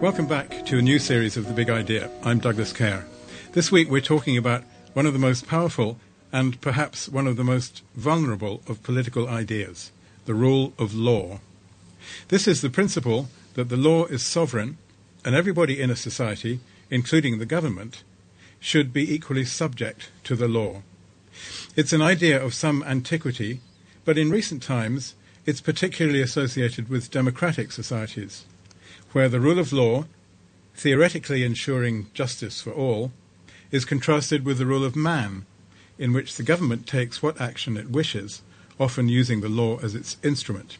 Welcome 0.00 0.28
back 0.28 0.64
to 0.66 0.78
a 0.78 0.82
new 0.82 1.00
series 1.00 1.36
of 1.36 1.48
The 1.48 1.52
Big 1.52 1.68
Idea. 1.68 2.08
I'm 2.22 2.38
Douglas 2.38 2.72
Kerr. 2.72 3.04
This 3.50 3.72
week 3.72 3.90
we're 3.90 4.00
talking 4.00 4.36
about 4.36 4.62
one 4.92 5.06
of 5.06 5.12
the 5.12 5.18
most 5.18 5.48
powerful 5.48 5.98
and 6.30 6.60
perhaps 6.60 7.08
one 7.08 7.26
of 7.26 7.36
the 7.36 7.42
most 7.42 7.82
vulnerable 7.96 8.62
of 8.68 8.84
political 8.84 9.28
ideas 9.28 9.90
the 10.24 10.34
rule 10.34 10.72
of 10.78 10.94
law. 10.94 11.40
This 12.28 12.46
is 12.46 12.60
the 12.60 12.70
principle 12.70 13.28
that 13.54 13.70
the 13.70 13.76
law 13.76 14.04
is 14.04 14.22
sovereign 14.22 14.78
and 15.24 15.34
everybody 15.34 15.80
in 15.80 15.90
a 15.90 15.96
society, 15.96 16.60
including 16.90 17.38
the 17.40 17.44
government, 17.44 18.04
should 18.60 18.92
be 18.92 19.12
equally 19.12 19.44
subject 19.44 20.12
to 20.22 20.36
the 20.36 20.46
law. 20.46 20.82
It's 21.74 21.92
an 21.92 22.02
idea 22.02 22.40
of 22.40 22.54
some 22.54 22.84
antiquity, 22.84 23.62
but 24.04 24.16
in 24.16 24.30
recent 24.30 24.62
times 24.62 25.16
it's 25.44 25.60
particularly 25.60 26.22
associated 26.22 26.88
with 26.88 27.10
democratic 27.10 27.72
societies, 27.72 28.44
where 29.12 29.28
the 29.28 29.40
rule 29.40 29.58
of 29.58 29.72
law, 29.72 30.04
theoretically 30.74 31.44
ensuring 31.44 32.06
justice 32.14 32.60
for 32.60 32.72
all, 32.72 33.12
is 33.70 33.84
contrasted 33.84 34.44
with 34.44 34.58
the 34.58 34.66
rule 34.66 34.84
of 34.84 34.96
man, 34.96 35.44
in 35.98 36.12
which 36.12 36.36
the 36.36 36.42
government 36.42 36.86
takes 36.86 37.22
what 37.22 37.40
action 37.40 37.76
it 37.76 37.90
wishes, 37.90 38.42
often 38.78 39.08
using 39.08 39.40
the 39.40 39.48
law 39.48 39.78
as 39.80 39.94
its 39.94 40.16
instrument. 40.22 40.78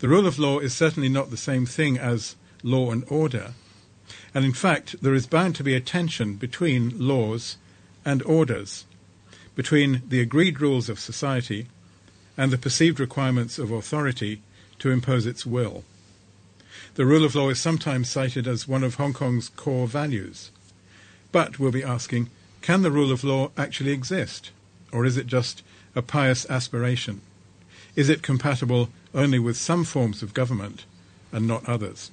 The 0.00 0.08
rule 0.08 0.26
of 0.26 0.38
law 0.38 0.58
is 0.58 0.74
certainly 0.74 1.08
not 1.08 1.30
the 1.30 1.36
same 1.36 1.66
thing 1.66 1.98
as 1.98 2.36
law 2.62 2.90
and 2.90 3.04
order, 3.08 3.54
and 4.34 4.44
in 4.44 4.52
fact, 4.52 4.96
there 5.02 5.14
is 5.14 5.26
bound 5.26 5.56
to 5.56 5.64
be 5.64 5.74
a 5.74 5.80
tension 5.80 6.34
between 6.34 6.98
laws 6.98 7.56
and 8.04 8.22
orders, 8.22 8.84
between 9.54 10.02
the 10.08 10.20
agreed 10.20 10.60
rules 10.60 10.88
of 10.88 11.00
society 11.00 11.66
and 12.36 12.52
the 12.52 12.58
perceived 12.58 13.00
requirements 13.00 13.58
of 13.58 13.72
authority 13.72 14.40
to 14.78 14.90
impose 14.90 15.26
its 15.26 15.44
will. 15.44 15.84
The 16.98 17.06
rule 17.06 17.24
of 17.24 17.36
law 17.36 17.48
is 17.48 17.60
sometimes 17.60 18.10
cited 18.10 18.48
as 18.48 18.66
one 18.66 18.82
of 18.82 18.96
Hong 18.96 19.12
Kong's 19.12 19.50
core 19.50 19.86
values. 19.86 20.50
But 21.30 21.56
we'll 21.56 21.70
be 21.70 21.84
asking, 21.84 22.28
can 22.60 22.82
the 22.82 22.90
rule 22.90 23.12
of 23.12 23.22
law 23.22 23.52
actually 23.56 23.92
exist? 23.92 24.50
Or 24.90 25.06
is 25.06 25.16
it 25.16 25.28
just 25.28 25.62
a 25.94 26.02
pious 26.02 26.44
aspiration? 26.50 27.20
Is 27.94 28.08
it 28.08 28.22
compatible 28.22 28.88
only 29.14 29.38
with 29.38 29.56
some 29.56 29.84
forms 29.84 30.24
of 30.24 30.34
government 30.34 30.86
and 31.30 31.46
not 31.46 31.68
others? 31.68 32.10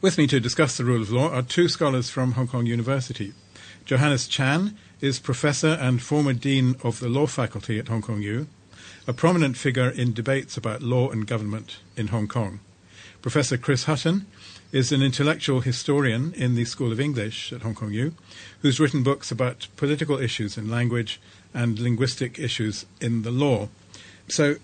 With 0.00 0.16
me 0.16 0.28
to 0.28 0.38
discuss 0.38 0.76
the 0.76 0.84
rule 0.84 1.02
of 1.02 1.10
law 1.10 1.30
are 1.30 1.42
two 1.42 1.68
scholars 1.68 2.08
from 2.08 2.32
Hong 2.34 2.46
Kong 2.46 2.66
University. 2.66 3.32
Johannes 3.84 4.28
Chan 4.28 4.76
is 5.00 5.18
professor 5.18 5.76
and 5.80 6.00
former 6.00 6.34
dean 6.34 6.76
of 6.84 7.00
the 7.00 7.08
law 7.08 7.26
faculty 7.26 7.80
at 7.80 7.88
Hong 7.88 8.02
Kong 8.02 8.22
U, 8.22 8.46
a 9.08 9.12
prominent 9.12 9.56
figure 9.56 9.90
in 9.90 10.12
debates 10.12 10.56
about 10.56 10.82
law 10.82 11.10
and 11.10 11.26
government 11.26 11.78
in 11.96 12.06
Hong 12.06 12.28
Kong. 12.28 12.60
Professor 13.26 13.58
Chris 13.58 13.86
Hutton 13.86 14.24
is 14.70 14.92
an 14.92 15.02
intellectual 15.02 15.60
historian 15.60 16.32
in 16.34 16.54
the 16.54 16.64
School 16.64 16.92
of 16.92 17.00
English 17.00 17.52
at 17.52 17.62
Hong 17.62 17.74
Kong 17.74 17.90
U, 17.92 18.14
who's 18.62 18.78
written 18.78 19.02
books 19.02 19.32
about 19.32 19.66
political 19.76 20.16
issues 20.20 20.56
in 20.56 20.70
language 20.70 21.20
and 21.52 21.76
linguistic 21.76 22.38
issues 22.38 22.86
in 23.00 23.22
the 23.22 23.32
law. 23.32 23.68
So 24.28 24.58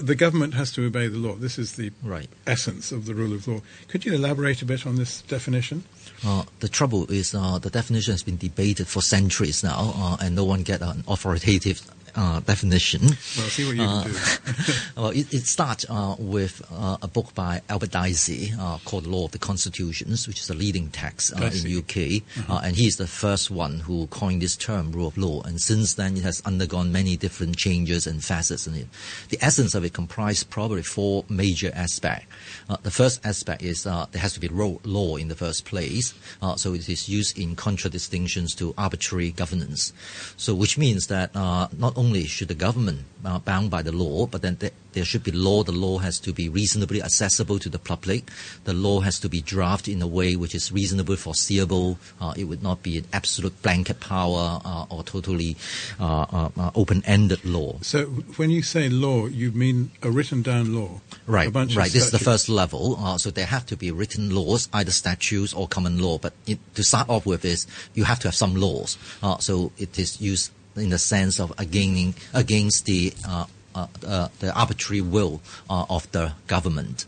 the 0.00 0.14
government 0.14 0.54
has 0.54 0.72
to 0.72 0.86
obey 0.86 1.08
the 1.08 1.18
law. 1.18 1.34
This 1.34 1.58
is 1.58 1.72
the 1.72 1.92
Right. 2.02 2.30
essence 2.46 2.90
of 2.90 3.04
the 3.04 3.14
rule 3.14 3.34
of 3.34 3.46
law. 3.46 3.60
Could 3.86 4.06
you 4.06 4.14
elaborate 4.14 4.62
a 4.62 4.64
bit 4.64 4.86
on 4.86 4.96
this 4.96 5.20
definition? 5.28 5.84
Uh, 6.24 6.44
the 6.60 6.70
trouble 6.70 7.04
is 7.12 7.34
uh, 7.34 7.58
the 7.58 7.68
definition 7.68 8.12
has 8.12 8.22
been 8.22 8.38
debated 8.38 8.88
for 8.88 9.02
centuries 9.02 9.62
now, 9.62 9.92
uh, 9.94 10.16
and 10.24 10.34
no 10.34 10.44
one 10.44 10.62
get 10.62 10.80
an 10.80 11.04
authoritative 11.06 11.82
uh, 12.16 12.40
definition. 12.40 13.02
Well, 13.02 13.48
see 13.48 13.66
what 13.66 13.76
you 13.76 13.84
can 13.84 14.04
do. 14.04 14.16
Well, 14.96 15.10
it, 15.10 15.32
it 15.32 15.46
starts 15.46 15.84
uh, 15.88 16.16
with 16.18 16.62
uh, 16.72 16.96
a 17.02 17.08
book 17.08 17.34
by 17.34 17.60
Albert 17.68 17.90
Dicey 17.90 18.52
uh, 18.58 18.78
called 18.84 19.04
The 19.04 19.10
Law 19.10 19.26
of 19.26 19.32
the 19.32 19.38
Constitutions, 19.38 20.26
which 20.26 20.40
is 20.40 20.48
a 20.48 20.54
leading 20.54 20.88
text 20.88 21.34
uh, 21.34 21.44
in 21.44 21.64
the 21.64 21.76
UK, 21.78 22.48
uh, 22.48 22.62
and 22.64 22.76
he 22.76 22.86
is 22.86 22.96
the 22.96 23.06
first 23.06 23.50
one 23.50 23.80
who 23.80 24.06
coined 24.06 24.40
this 24.40 24.56
term, 24.56 24.92
rule 24.92 25.08
of 25.08 25.18
law. 25.18 25.42
And 25.42 25.60
since 25.60 25.94
then, 25.94 26.16
it 26.16 26.22
has 26.22 26.42
undergone 26.46 26.90
many 26.92 27.16
different 27.16 27.56
changes 27.56 28.06
and 28.06 28.24
facets 28.24 28.66
in 28.66 28.74
it. 28.74 28.86
The 29.28 29.38
essence 29.42 29.74
of 29.74 29.84
it 29.84 29.92
comprises 29.92 30.44
probably 30.44 30.82
four 30.82 31.24
major 31.28 31.70
aspects. 31.74 32.26
Uh, 32.68 32.76
the 32.82 32.90
first 32.90 33.24
aspect 33.24 33.62
is 33.62 33.86
uh, 33.86 34.06
there 34.12 34.22
has 34.22 34.32
to 34.32 34.40
be 34.40 34.48
law 34.48 35.16
in 35.16 35.28
the 35.28 35.36
first 35.36 35.64
place, 35.64 36.14
uh, 36.40 36.56
so 36.56 36.72
it 36.72 36.88
is 36.88 37.08
used 37.08 37.38
in 37.38 37.54
contradistinctions 37.54 38.56
to 38.56 38.74
arbitrary 38.78 39.30
governance. 39.30 39.92
So, 40.36 40.54
which 40.54 40.78
means 40.78 41.08
that 41.08 41.34
uh, 41.36 41.68
not 41.76 41.96
only 41.96 42.05
should 42.14 42.48
the 42.48 42.54
government 42.54 43.00
uh, 43.24 43.38
bound 43.38 43.70
by 43.70 43.82
the 43.82 43.92
law, 43.92 44.26
but 44.26 44.42
then 44.42 44.56
th- 44.56 44.72
there 44.92 45.04
should 45.04 45.24
be 45.24 45.30
law. 45.30 45.62
The 45.62 45.72
law 45.72 45.98
has 45.98 46.18
to 46.20 46.32
be 46.32 46.48
reasonably 46.48 47.02
accessible 47.02 47.58
to 47.58 47.68
the 47.68 47.78
public. 47.78 48.30
The 48.64 48.72
law 48.72 49.00
has 49.00 49.20
to 49.20 49.28
be 49.28 49.42
drafted 49.42 49.92
in 49.92 50.00
a 50.00 50.06
way 50.06 50.36
which 50.36 50.54
is 50.54 50.72
reasonably 50.72 51.16
foreseeable. 51.16 51.98
Uh, 52.18 52.32
it 52.36 52.44
would 52.44 52.62
not 52.62 52.82
be 52.82 52.96
an 52.98 53.04
absolute 53.12 53.60
blanket 53.62 54.00
power 54.00 54.60
uh, 54.64 54.86
or 54.88 55.02
totally 55.02 55.56
uh, 56.00 56.22
uh, 56.32 56.48
uh, 56.56 56.70
open-ended 56.74 57.44
law. 57.44 57.76
So 57.82 58.06
when 58.36 58.50
you 58.50 58.62
say 58.62 58.88
law, 58.88 59.26
you 59.26 59.52
mean 59.52 59.90
a 60.02 60.10
written 60.10 60.40
down 60.40 60.74
law? 60.74 61.00
Right, 61.26 61.48
A 61.48 61.50
bunch 61.50 61.72
of 61.72 61.78
right. 61.78 61.92
This 61.92 62.06
is 62.06 62.10
the 62.10 62.18
first 62.18 62.48
level. 62.48 62.96
Uh, 62.98 63.18
so 63.18 63.30
there 63.30 63.46
have 63.46 63.66
to 63.66 63.76
be 63.76 63.90
written 63.90 64.34
laws, 64.34 64.68
either 64.72 64.92
statutes 64.92 65.52
or 65.52 65.68
common 65.68 65.98
law. 65.98 66.16
But 66.18 66.32
it, 66.46 66.58
to 66.74 66.82
start 66.82 67.10
off 67.10 67.26
with, 67.26 67.44
is 67.44 67.66
you 67.94 68.04
have 68.04 68.20
to 68.20 68.28
have 68.28 68.34
some 68.34 68.54
laws. 68.54 68.96
Uh, 69.22 69.36
so 69.38 69.72
it 69.76 69.98
is 69.98 70.20
used 70.20 70.52
in 70.76 70.90
the 70.90 70.98
sense 70.98 71.40
of 71.40 71.52
against 71.58 72.14
against 72.32 72.86
the 72.86 73.12
uh, 73.26 73.46
uh, 73.74 73.86
uh, 74.06 74.28
the 74.40 74.52
arbitrary 74.54 75.00
will 75.00 75.40
of 75.68 76.10
the 76.12 76.32
government. 76.46 77.06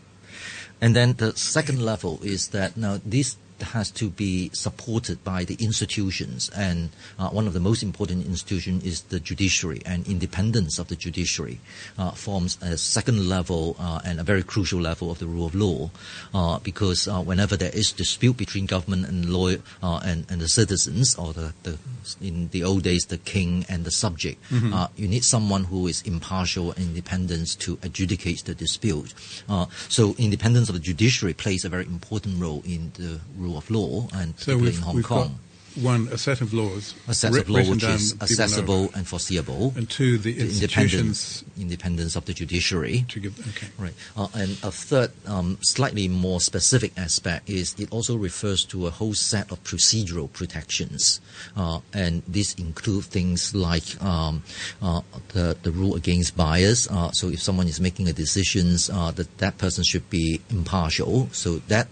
And 0.81 0.95
then 0.95 1.13
the 1.13 1.35
second 1.35 1.81
level 1.81 2.19
is 2.23 2.49
that 2.49 2.77
now 2.77 2.99
this 3.05 3.35
has 3.61 3.91
to 3.91 4.09
be 4.09 4.49
supported 4.53 5.23
by 5.23 5.43
the 5.43 5.55
institutions, 5.59 6.49
and 6.55 6.89
uh, 7.17 7.29
one 7.29 7.47
of 7.47 7.53
the 7.53 7.59
most 7.59 7.83
important 7.83 8.25
institutions 8.25 8.83
is 8.83 9.01
the 9.03 9.19
judiciary, 9.19 9.81
and 9.85 10.07
independence 10.07 10.79
of 10.79 10.87
the 10.87 10.95
judiciary 10.95 11.59
uh, 11.97 12.11
forms 12.11 12.57
a 12.61 12.77
second 12.77 13.27
level 13.29 13.75
uh, 13.79 13.99
and 14.05 14.19
a 14.19 14.23
very 14.23 14.43
crucial 14.43 14.79
level 14.79 15.11
of 15.11 15.19
the 15.19 15.27
rule 15.27 15.45
of 15.45 15.55
law, 15.55 15.89
uh, 16.33 16.59
because 16.59 17.07
uh, 17.07 17.21
whenever 17.21 17.55
there 17.55 17.71
is 17.73 17.91
dispute 17.91 18.37
between 18.37 18.65
government 18.65 19.05
and 19.07 19.29
law 19.29 19.49
uh, 19.83 19.99
and, 20.05 20.25
and 20.29 20.41
the 20.41 20.47
citizens, 20.49 21.15
or 21.15 21.33
the, 21.33 21.53
the 21.63 21.77
in 22.21 22.49
the 22.49 22.63
old 22.63 22.83
days 22.83 23.05
the 23.05 23.17
king 23.17 23.65
and 23.69 23.85
the 23.85 23.91
subject, 23.91 24.41
uh, 24.73 24.87
you 24.95 25.07
need 25.07 25.23
someone 25.23 25.63
who 25.65 25.87
is 25.87 26.01
impartial 26.03 26.71
and 26.73 26.85
independent 26.89 27.59
to 27.59 27.77
adjudicate 27.83 28.43
the 28.45 28.55
dispute. 28.55 29.13
Uh, 29.47 29.65
so 29.87 30.15
independence 30.17 30.69
of 30.69 30.75
the 30.75 30.81
judiciary 30.81 31.33
plays 31.33 31.63
a 31.65 31.69
very 31.69 31.85
important 31.85 32.41
role 32.41 32.61
in 32.65 32.91
the 32.95 33.19
rule 33.37 33.48
of 33.57 33.69
law, 33.69 34.07
and 34.13 34.33
So 34.37 34.57
particularly 34.57 34.75
in 34.75 34.81
Hong 34.81 35.03
Kong. 35.03 35.39
One, 35.81 36.07
a 36.09 36.17
set 36.17 36.41
of 36.41 36.53
laws, 36.53 36.95
a 37.07 37.13
set 37.13 37.35
of 37.35 37.49
law 37.49 37.59
written 37.59 37.73
which 37.73 37.83
is 37.83 38.13
accessible 38.21 38.89
and 38.95 39.07
foreseeable. 39.07 39.73
and 39.75 39.89
two, 39.89 40.17
the, 40.17 40.33
the 40.33 40.49
independence, 40.49 41.43
independence 41.57 42.15
of 42.15 42.25
the 42.25 42.33
judiciary. 42.33 43.05
give. 43.07 43.39
Okay. 43.49 43.67
Right. 43.77 43.93
Uh, 44.15 44.27
and 44.33 44.51
a 44.63 44.71
third, 44.71 45.11
um, 45.25 45.57
slightly 45.61 46.07
more 46.07 46.41
specific 46.41 46.91
aspect 46.97 47.49
is 47.49 47.75
it 47.79 47.91
also 47.91 48.17
refers 48.17 48.65
to 48.65 48.87
a 48.87 48.89
whole 48.89 49.13
set 49.13 49.51
of 49.51 49.63
procedural 49.63 50.31
protections. 50.31 51.21
Uh, 51.55 51.79
and 51.93 52.23
this 52.27 52.53
include 52.55 53.05
things 53.05 53.55
like 53.55 54.01
um, 54.03 54.43
uh, 54.81 55.01
the, 55.29 55.57
the 55.63 55.71
rule 55.71 55.95
against 55.95 56.35
bias. 56.35 56.89
Uh, 56.89 57.11
so 57.11 57.29
if 57.29 57.41
someone 57.41 57.67
is 57.67 57.79
making 57.79 58.07
a 58.07 58.13
decision, 58.13 58.75
uh, 58.91 59.11
that 59.11 59.37
that 59.37 59.57
person 59.57 59.83
should 59.83 60.09
be 60.09 60.41
impartial. 60.49 61.29
So 61.31 61.57
that 61.67 61.87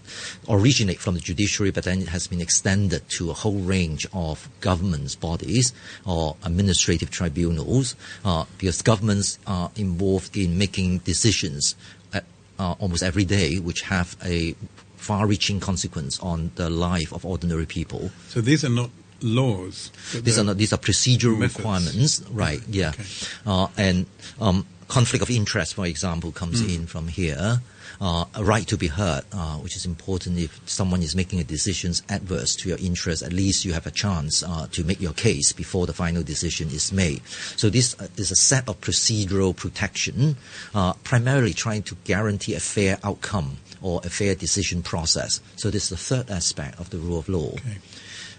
originate 0.48 0.98
from 0.98 1.14
the 1.14 1.20
judiciary, 1.20 1.70
but 1.70 1.84
then 1.84 2.00
it 2.02 2.08
has 2.08 2.26
been 2.26 2.40
extended 2.40 3.08
to 3.10 3.30
a 3.30 3.34
whole 3.34 3.58
range 3.58 3.77
of 4.12 4.48
governments 4.60 5.14
bodies 5.16 5.72
or 6.04 6.36
administrative 6.44 7.10
tribunals, 7.10 7.94
uh, 8.24 8.44
because 8.58 8.82
governments 8.82 9.38
are 9.46 9.70
involved 9.76 10.36
in 10.36 10.58
making 10.58 10.98
decisions 11.04 11.74
at, 12.12 12.24
uh, 12.58 12.74
almost 12.80 13.02
every 13.02 13.24
day, 13.24 13.58
which 13.58 13.82
have 13.82 14.16
a 14.24 14.54
far-reaching 14.96 15.60
consequence 15.60 16.18
on 16.20 16.50
the 16.56 16.68
life 16.68 17.12
of 17.12 17.24
ordinary 17.24 17.66
people. 17.66 18.10
So 18.28 18.40
these 18.40 18.64
are 18.64 18.68
not 18.74 18.90
laws. 19.22 19.90
These 20.12 20.38
are 20.38 20.44
not, 20.44 20.56
these 20.58 20.72
are 20.72 20.78
procedural 20.78 21.38
Methods. 21.38 21.58
requirements, 21.58 22.22
right? 22.30 22.60
Yeah, 22.68 22.90
Okay. 22.90 23.04
uh, 23.46 23.68
and 23.76 24.06
um, 24.40 24.66
conflict 24.88 25.22
of 25.22 25.30
interest, 25.30 25.74
for 25.74 25.86
example, 25.86 26.32
comes 26.32 26.62
Mm. 26.62 26.74
in 26.74 26.86
from 26.86 27.08
here. 27.08 27.60
Uh, 28.00 28.24
a 28.36 28.44
right 28.44 28.68
to 28.68 28.76
be 28.76 28.86
heard, 28.86 29.24
uh, 29.32 29.56
which 29.56 29.74
is 29.74 29.84
important 29.84 30.38
if 30.38 30.60
someone 30.66 31.02
is 31.02 31.16
making 31.16 31.40
a 31.40 31.44
decision 31.44 31.92
adverse 32.08 32.54
to 32.54 32.68
your 32.68 32.78
interest. 32.78 33.24
At 33.24 33.32
least 33.32 33.64
you 33.64 33.72
have 33.72 33.88
a 33.88 33.90
chance 33.90 34.44
uh, 34.44 34.68
to 34.70 34.84
make 34.84 35.00
your 35.00 35.12
case 35.14 35.52
before 35.52 35.84
the 35.86 35.92
final 35.92 36.22
decision 36.22 36.68
is 36.68 36.92
made. 36.92 37.22
So 37.56 37.68
this 37.68 37.98
uh, 38.00 38.06
is 38.16 38.30
a 38.30 38.36
set 38.36 38.68
of 38.68 38.80
procedural 38.80 39.54
protection, 39.54 40.36
uh, 40.74 40.92
primarily 41.02 41.52
trying 41.52 41.82
to 41.84 41.96
guarantee 42.04 42.54
a 42.54 42.60
fair 42.60 42.98
outcome 43.02 43.58
or 43.82 44.00
a 44.04 44.10
fair 44.10 44.36
decision 44.36 44.82
process. 44.82 45.40
So 45.56 45.68
this 45.68 45.84
is 45.84 45.88
the 45.90 45.96
third 45.96 46.30
aspect 46.30 46.78
of 46.78 46.90
the 46.90 46.98
rule 46.98 47.18
of 47.18 47.28
law. 47.28 47.50
Okay. 47.54 47.78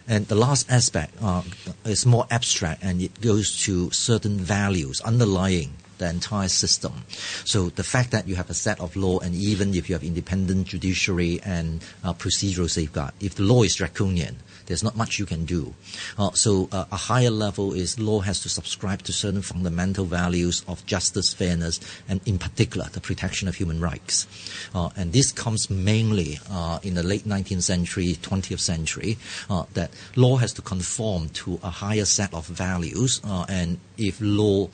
And 0.08 0.28
the 0.28 0.36
last 0.36 0.72
aspect 0.72 1.14
uh, 1.22 1.44
is 1.86 2.06
more 2.06 2.26
abstract 2.32 2.84
and 2.84 3.02
it 3.02 3.22
goes 3.22 3.62
to 3.66 3.92
certain 3.92 4.38
values 4.38 5.02
underlying 5.02 5.74
the 6.00 6.10
entire 6.10 6.50
system. 6.50 7.06
So 7.46 7.70
the 7.70 7.84
fact 7.84 8.12
that 8.12 8.28
you 8.28 8.36
have 8.36 8.50
a 8.50 8.54
set 8.54 8.80
of 8.80 8.96
law, 8.96 9.20
and 9.20 9.36
even 9.36 9.74
if 9.76 9.90
you 9.90 9.96
have 9.96 10.04
independent 10.04 10.68
judiciary 10.68 11.40
and 11.44 11.84
uh, 12.04 12.14
procedural 12.14 12.70
safeguard, 12.70 13.14
if 13.20 13.36
the 13.36 13.44
law 13.44 13.64
is 13.64 13.76
draconian, 13.76 14.38
there's 14.70 14.84
not 14.84 14.96
much 14.96 15.18
you 15.18 15.26
can 15.26 15.46
do. 15.46 15.74
Uh, 16.18 16.32
so 16.34 16.70
uh, 16.72 16.86
a 16.92 16.96
higher 16.96 17.32
level 17.32 17.74
is 17.74 18.00
law 18.00 18.20
has 18.20 18.40
to 18.42 18.50
subscribe 18.50 19.02
to 19.02 19.12
certain 19.12 19.42
fundamental 19.42 20.06
values 20.06 20.64
of 20.68 20.86
justice, 20.86 21.34
fairness, 21.34 21.80
and 22.08 22.22
in 22.26 22.38
particular 22.38 22.88
the 22.94 23.02
protection 23.02 23.48
of 23.48 23.56
human 23.56 23.82
rights. 23.82 24.28
Uh, 24.76 24.90
and 24.96 25.12
this 25.12 25.32
comes 25.32 25.72
mainly 25.72 26.40
uh, 26.52 26.80
in 26.84 26.94
the 26.94 27.02
late 27.02 27.26
19th 27.26 27.64
century, 27.64 28.14
20th 28.22 28.60
century, 28.60 29.18
uh, 29.50 29.66
that 29.74 29.90
law 30.16 30.38
has 30.38 30.54
to 30.54 30.62
conform 30.62 31.30
to 31.30 31.60
a 31.64 31.70
higher 31.72 32.06
set 32.06 32.32
of 32.32 32.46
values. 32.46 33.22
Uh, 33.24 33.46
and 33.50 33.80
if 33.98 34.20
law 34.22 34.70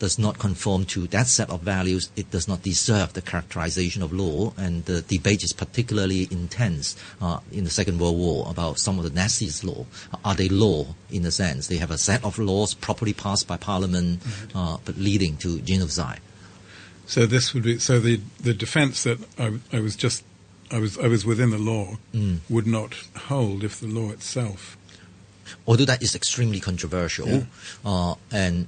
does 0.00 0.18
not 0.18 0.38
conform 0.38 0.84
to 0.86 1.06
that 1.08 1.28
set 1.28 1.48
of 1.50 1.60
values, 1.60 2.10
it 2.16 2.30
does 2.30 2.48
not 2.48 2.62
deserve 2.62 3.12
the 3.12 3.22
characterization 3.22 4.02
of 4.02 4.12
law. 4.12 4.52
And 4.56 4.84
the 4.86 5.02
debate 5.02 5.44
is 5.44 5.52
particularly 5.52 6.26
intense 6.30 6.96
uh, 7.22 7.38
in 7.52 7.62
the 7.64 7.70
Second 7.70 8.00
World 8.00 8.16
War 8.16 8.46
about 8.50 8.78
some 8.78 8.98
of 8.98 9.04
the 9.04 9.10
Nazis' 9.10 9.62
law. 9.62 9.86
Are 10.24 10.34
they 10.34 10.48
law 10.48 10.86
in 11.10 11.24
a 11.24 11.30
sense? 11.30 11.68
They 11.68 11.76
have 11.76 11.92
a 11.92 11.98
set 11.98 12.24
of 12.24 12.38
laws 12.38 12.74
properly 12.74 13.12
passed 13.12 13.46
by 13.46 13.56
Parliament, 13.56 14.20
mm-hmm. 14.20 14.58
uh, 14.58 14.78
but 14.84 14.96
leading 14.96 15.36
to 15.38 15.60
genocide. 15.60 16.20
So 17.06 17.26
this 17.26 17.54
would 17.54 17.64
be 17.64 17.78
so 17.78 17.98
the 17.98 18.20
the 18.40 18.54
defence 18.54 19.02
that 19.02 19.18
I, 19.38 19.58
I, 19.72 19.80
was 19.80 19.96
just 19.96 20.24
I 20.70 20.78
was 20.78 20.96
I 20.96 21.08
was 21.08 21.26
within 21.26 21.50
the 21.50 21.58
law 21.58 21.98
mm. 22.14 22.38
would 22.48 22.68
not 22.68 22.94
hold 23.26 23.64
if 23.64 23.80
the 23.80 23.88
law 23.88 24.10
itself 24.10 24.76
although 25.66 25.84
that 25.84 26.02
is 26.02 26.14
extremely 26.14 26.60
controversial, 26.60 27.28
yeah. 27.28 27.42
uh, 27.84 28.14
and 28.30 28.66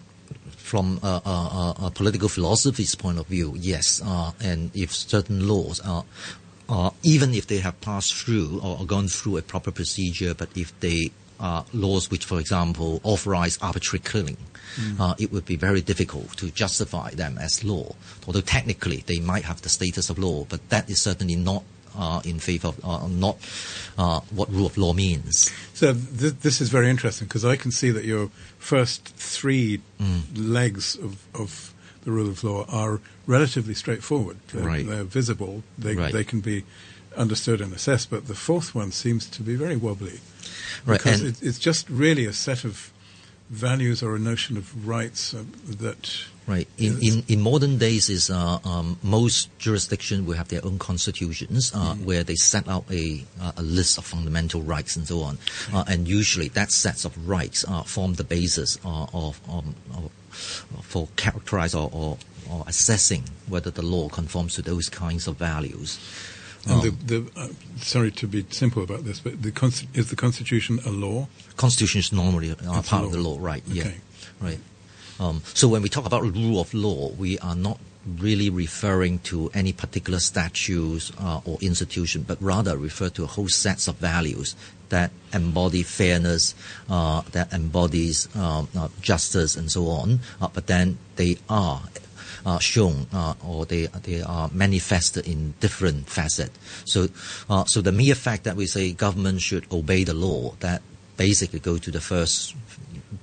from 0.73 0.99
a, 1.03 1.07
a, 1.07 1.75
a, 1.83 1.91
political 1.91 2.31
philosophy's 2.31 2.95
point 2.95 3.19
of 3.19 3.27
view, 3.27 3.53
yes, 3.59 4.01
uh, 4.03 4.33
and 4.43 4.71
if 4.75 4.91
certain 4.91 5.47
laws 5.47 5.81
are. 5.81 6.03
Uh, 6.67 6.91
even 7.03 7.35
if 7.35 7.47
they 7.47 7.59
have 7.59 7.79
passed 7.83 8.15
through 8.15 8.59
or 8.65 8.87
gone 8.87 9.07
through 9.07 9.37
a 9.37 9.43
proper 9.43 9.71
procedure, 9.71 10.33
but 10.33 10.49
if 10.57 10.73
they 10.81 11.11
are 11.39 11.67
laws 11.75 12.11
which, 12.11 12.25
for 12.25 12.41
example, 12.41 13.03
authorize 13.05 13.59
arbitrary 13.61 14.01
killing, 14.03 14.39
mm. 14.81 14.99
uh, 14.99 15.15
it 15.19 15.31
would 15.31 15.45
be 15.45 15.57
very 15.57 15.83
difficult 15.83 16.35
to 16.39 16.51
justify 16.51 17.11
them 17.11 17.37
as 17.37 17.63
law. 17.63 17.95
Although 18.27 18.41
technically 18.41 19.05
they 19.07 19.21
might 19.21 19.45
have 19.45 19.61
the 19.61 19.69
status 19.69 20.09
of 20.09 20.19
law, 20.19 20.47
but 20.49 20.67
that 20.71 20.89
is 20.89 21.03
certainly 21.03 21.37
not 21.37 21.65
uh, 21.97 22.21
in 22.25 22.39
favor 22.39 22.69
of 22.69 22.85
uh, 22.85 23.07
not 23.09 23.37
uh, 23.99 24.21
what 24.31 24.51
rule 24.51 24.67
of 24.67 24.77
law 24.79 24.93
means. 24.93 25.53
So 25.75 25.95
th- 25.95 26.35
this 26.41 26.61
is 26.61 26.69
very 26.69 26.89
interesting 26.89 27.29
because 27.29 27.45
I 27.45 27.57
can 27.57 27.71
see 27.71 27.91
that 27.91 28.05
your 28.05 28.31
first 28.59 29.09
three 29.17 29.81
mm. 30.01 30.23
legs 30.35 30.97
of, 30.97 31.25
of 31.35 31.75
the 32.05 32.11
rule 32.11 32.29
of 32.29 32.43
law 32.45 32.65
are 32.69 33.01
relatively 33.27 33.75
straightforward. 33.75 34.39
They're, 34.53 34.67
right. 34.67 34.87
they're 34.87 35.05
visible. 35.05 35.63
They 35.79 35.95
right. 35.95 36.13
they 36.13 36.25
can 36.25 36.41
be 36.41 36.65
understood 37.17 37.61
and 37.61 37.73
assessed. 37.73 38.11
But 38.11 38.27
the 38.27 38.35
fourth 38.35 38.75
one 38.75 38.93
seems 38.93 39.27
to 39.31 39.43
be 39.43 39.55
very 39.55 39.77
wobbly 39.77 40.21
right. 40.87 40.99
because 40.99 41.23
it, 41.23 41.43
it's 41.43 41.59
just 41.59 41.89
really 41.89 42.27
a 42.27 42.33
set 42.33 42.65
of 42.65 42.93
values 43.51 44.03
or 44.03 44.17
a 44.17 44.19
notion 44.19 44.57
of 44.57 44.89
rights 44.89 45.35
uh, 45.35 45.45
that 45.67 46.25
Right. 46.47 46.67
In, 46.77 46.99
in, 47.01 47.25
in 47.29 47.41
modern 47.41 47.79
days, 47.79 48.09
is 48.09 48.29
uh, 48.29 48.59
um, 48.65 48.99
most 49.03 49.57
jurisdictions 49.59 50.27
will 50.27 50.35
have 50.35 50.49
their 50.49 50.65
own 50.65 50.79
constitutions 50.79 51.73
uh, 51.73 51.95
mm. 51.95 52.05
where 52.05 52.25
they 52.25 52.35
set 52.35 52.69
out 52.69 52.85
a, 52.91 53.25
uh, 53.41 53.53
a 53.57 53.63
list 53.63 53.97
of 53.97 54.05
fundamental 54.05 54.61
rights 54.63 54.97
and 54.97 55.07
so 55.07 55.21
on. 55.21 55.39
Uh, 55.73 55.85
and 55.87 56.09
usually 56.09 56.49
that 56.49 56.73
sets 56.73 57.05
of 57.05 57.29
rights 57.29 57.65
uh, 57.69 57.83
form 57.83 58.15
the 58.15 58.25
basis 58.25 58.77
uh, 58.85 59.07
of, 59.15 59.41
um, 59.49 59.75
of, 59.95 60.11
for 60.83 61.09
characterize 61.15 61.75
or, 61.77 61.89
or, 61.93 62.19
or, 62.51 62.65
assessing 62.67 63.23
whether 63.47 63.71
the 63.71 63.83
law 63.83 64.09
conforms 64.09 64.57
to 64.57 64.63
those 64.63 64.89
kinds 64.89 65.29
of 65.29 65.37
values. 65.37 66.01
And 66.67 66.75
um, 66.75 66.99
the, 67.07 67.21
the 67.21 67.55
sorry 67.79 68.11
to 68.13 68.27
be 68.27 68.45
simple 68.51 68.83
about 68.83 69.05
this, 69.05 69.21
but 69.21 69.43
the 69.43 69.53
is 69.95 70.11
the 70.11 70.17
Constitution 70.17 70.81
a 70.85 70.91
law? 70.91 71.29
Constitution 71.57 72.01
is 72.01 72.13
normally 72.13 72.55
part 72.55 73.05
of 73.05 73.13
the 73.13 73.19
law, 73.19 73.37
right? 73.41 73.63
Okay. 73.69 73.79
Yeah, 73.79 73.91
right. 74.41 74.59
Um, 75.21 75.43
so 75.55 75.69
when 75.69 75.83
we 75.83 75.89
talk 75.89 76.07
about 76.07 76.23
rule 76.23 76.61
of 76.61 76.73
law, 76.75 77.11
we 77.13 77.39
are 77.39 77.55
not 77.55 77.79
really 78.19 78.51
referring 78.51 79.21
to 79.21 79.51
any 79.55 79.73
particular 79.73 80.19
statutes 80.19 81.13
uh, 81.21 81.41
or 81.45 81.59
institution, 81.61 82.23
but 82.23 82.41
rather 82.43 82.77
refer 82.77 83.09
to 83.11 83.25
a 83.25 83.27
whole 83.27 83.49
sets 83.49 83.87
of 83.89 83.97
values 83.97 84.57
that 84.89 85.11
embody 85.33 85.83
fairness, 85.83 86.55
uh, 86.91 87.23
that 87.33 87.53
embodies 87.53 88.29
uh, 88.37 88.65
uh 88.77 88.89
justice, 89.01 89.57
and 89.57 89.71
so 89.71 89.87
on. 89.89 90.21
Uh, 90.41 90.49
but 90.53 90.67
then 90.67 90.99
they 91.17 91.39
are 91.49 91.83
uh, 92.45 92.59
shown 92.59 93.07
uh, 93.13 93.35
or 93.45 93.65
they 93.67 93.87
they 94.03 94.23
are 94.23 94.51
manifested 94.53 95.27
in 95.27 95.55
different 95.61 96.09
facets. 96.09 96.59
So, 96.85 97.09
uh, 97.49 97.65
so 97.65 97.81
the 97.81 97.93
mere 97.93 98.15
fact 98.15 98.45
that 98.45 98.57
we 98.57 98.67
say 98.67 98.93
government 98.93 99.41
should 99.41 99.65
obey 99.73 100.05
the 100.05 100.15
law 100.15 100.55
that 100.61 100.83
basically 101.17 101.61
go 101.61 101.79
to 101.79 101.91
the 101.91 102.01
first 102.01 102.55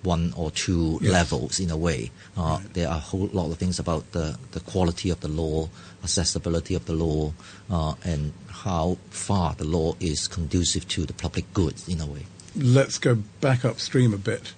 one 0.04 0.34
or 0.36 0.52
two 0.52 1.00
yes. 1.02 1.12
levels 1.12 1.60
in 1.60 1.70
a 1.70 1.78
way. 1.78 2.12
Uh, 2.38 2.42
right. 2.42 2.74
There 2.74 2.88
are 2.88 2.98
a 2.98 3.00
whole 3.00 3.30
lot 3.34 3.52
of 3.52 3.58
things 3.58 3.80
about 3.80 4.12
the, 4.12 4.38
the 4.52 4.60
quality 4.62 5.10
of 5.10 5.20
the 5.20 5.28
law, 5.28 5.70
accessibility 6.04 6.76
of 6.76 6.86
the 6.86 6.94
law, 6.94 7.34
uh, 7.70 7.96
and 8.04 8.34
how 8.50 8.98
far 9.10 9.54
the 9.56 9.66
law 9.66 9.96
is 10.00 10.28
conducive 10.28 10.88
to 10.90 11.06
the 11.06 11.14
public 11.14 11.54
good 11.54 11.76
in 11.88 12.02
a 12.02 12.06
way. 12.06 12.26
Let's 12.56 12.98
go 12.98 13.16
back 13.16 13.64
upstream 13.66 14.14
a 14.14 14.18
bit 14.18 14.54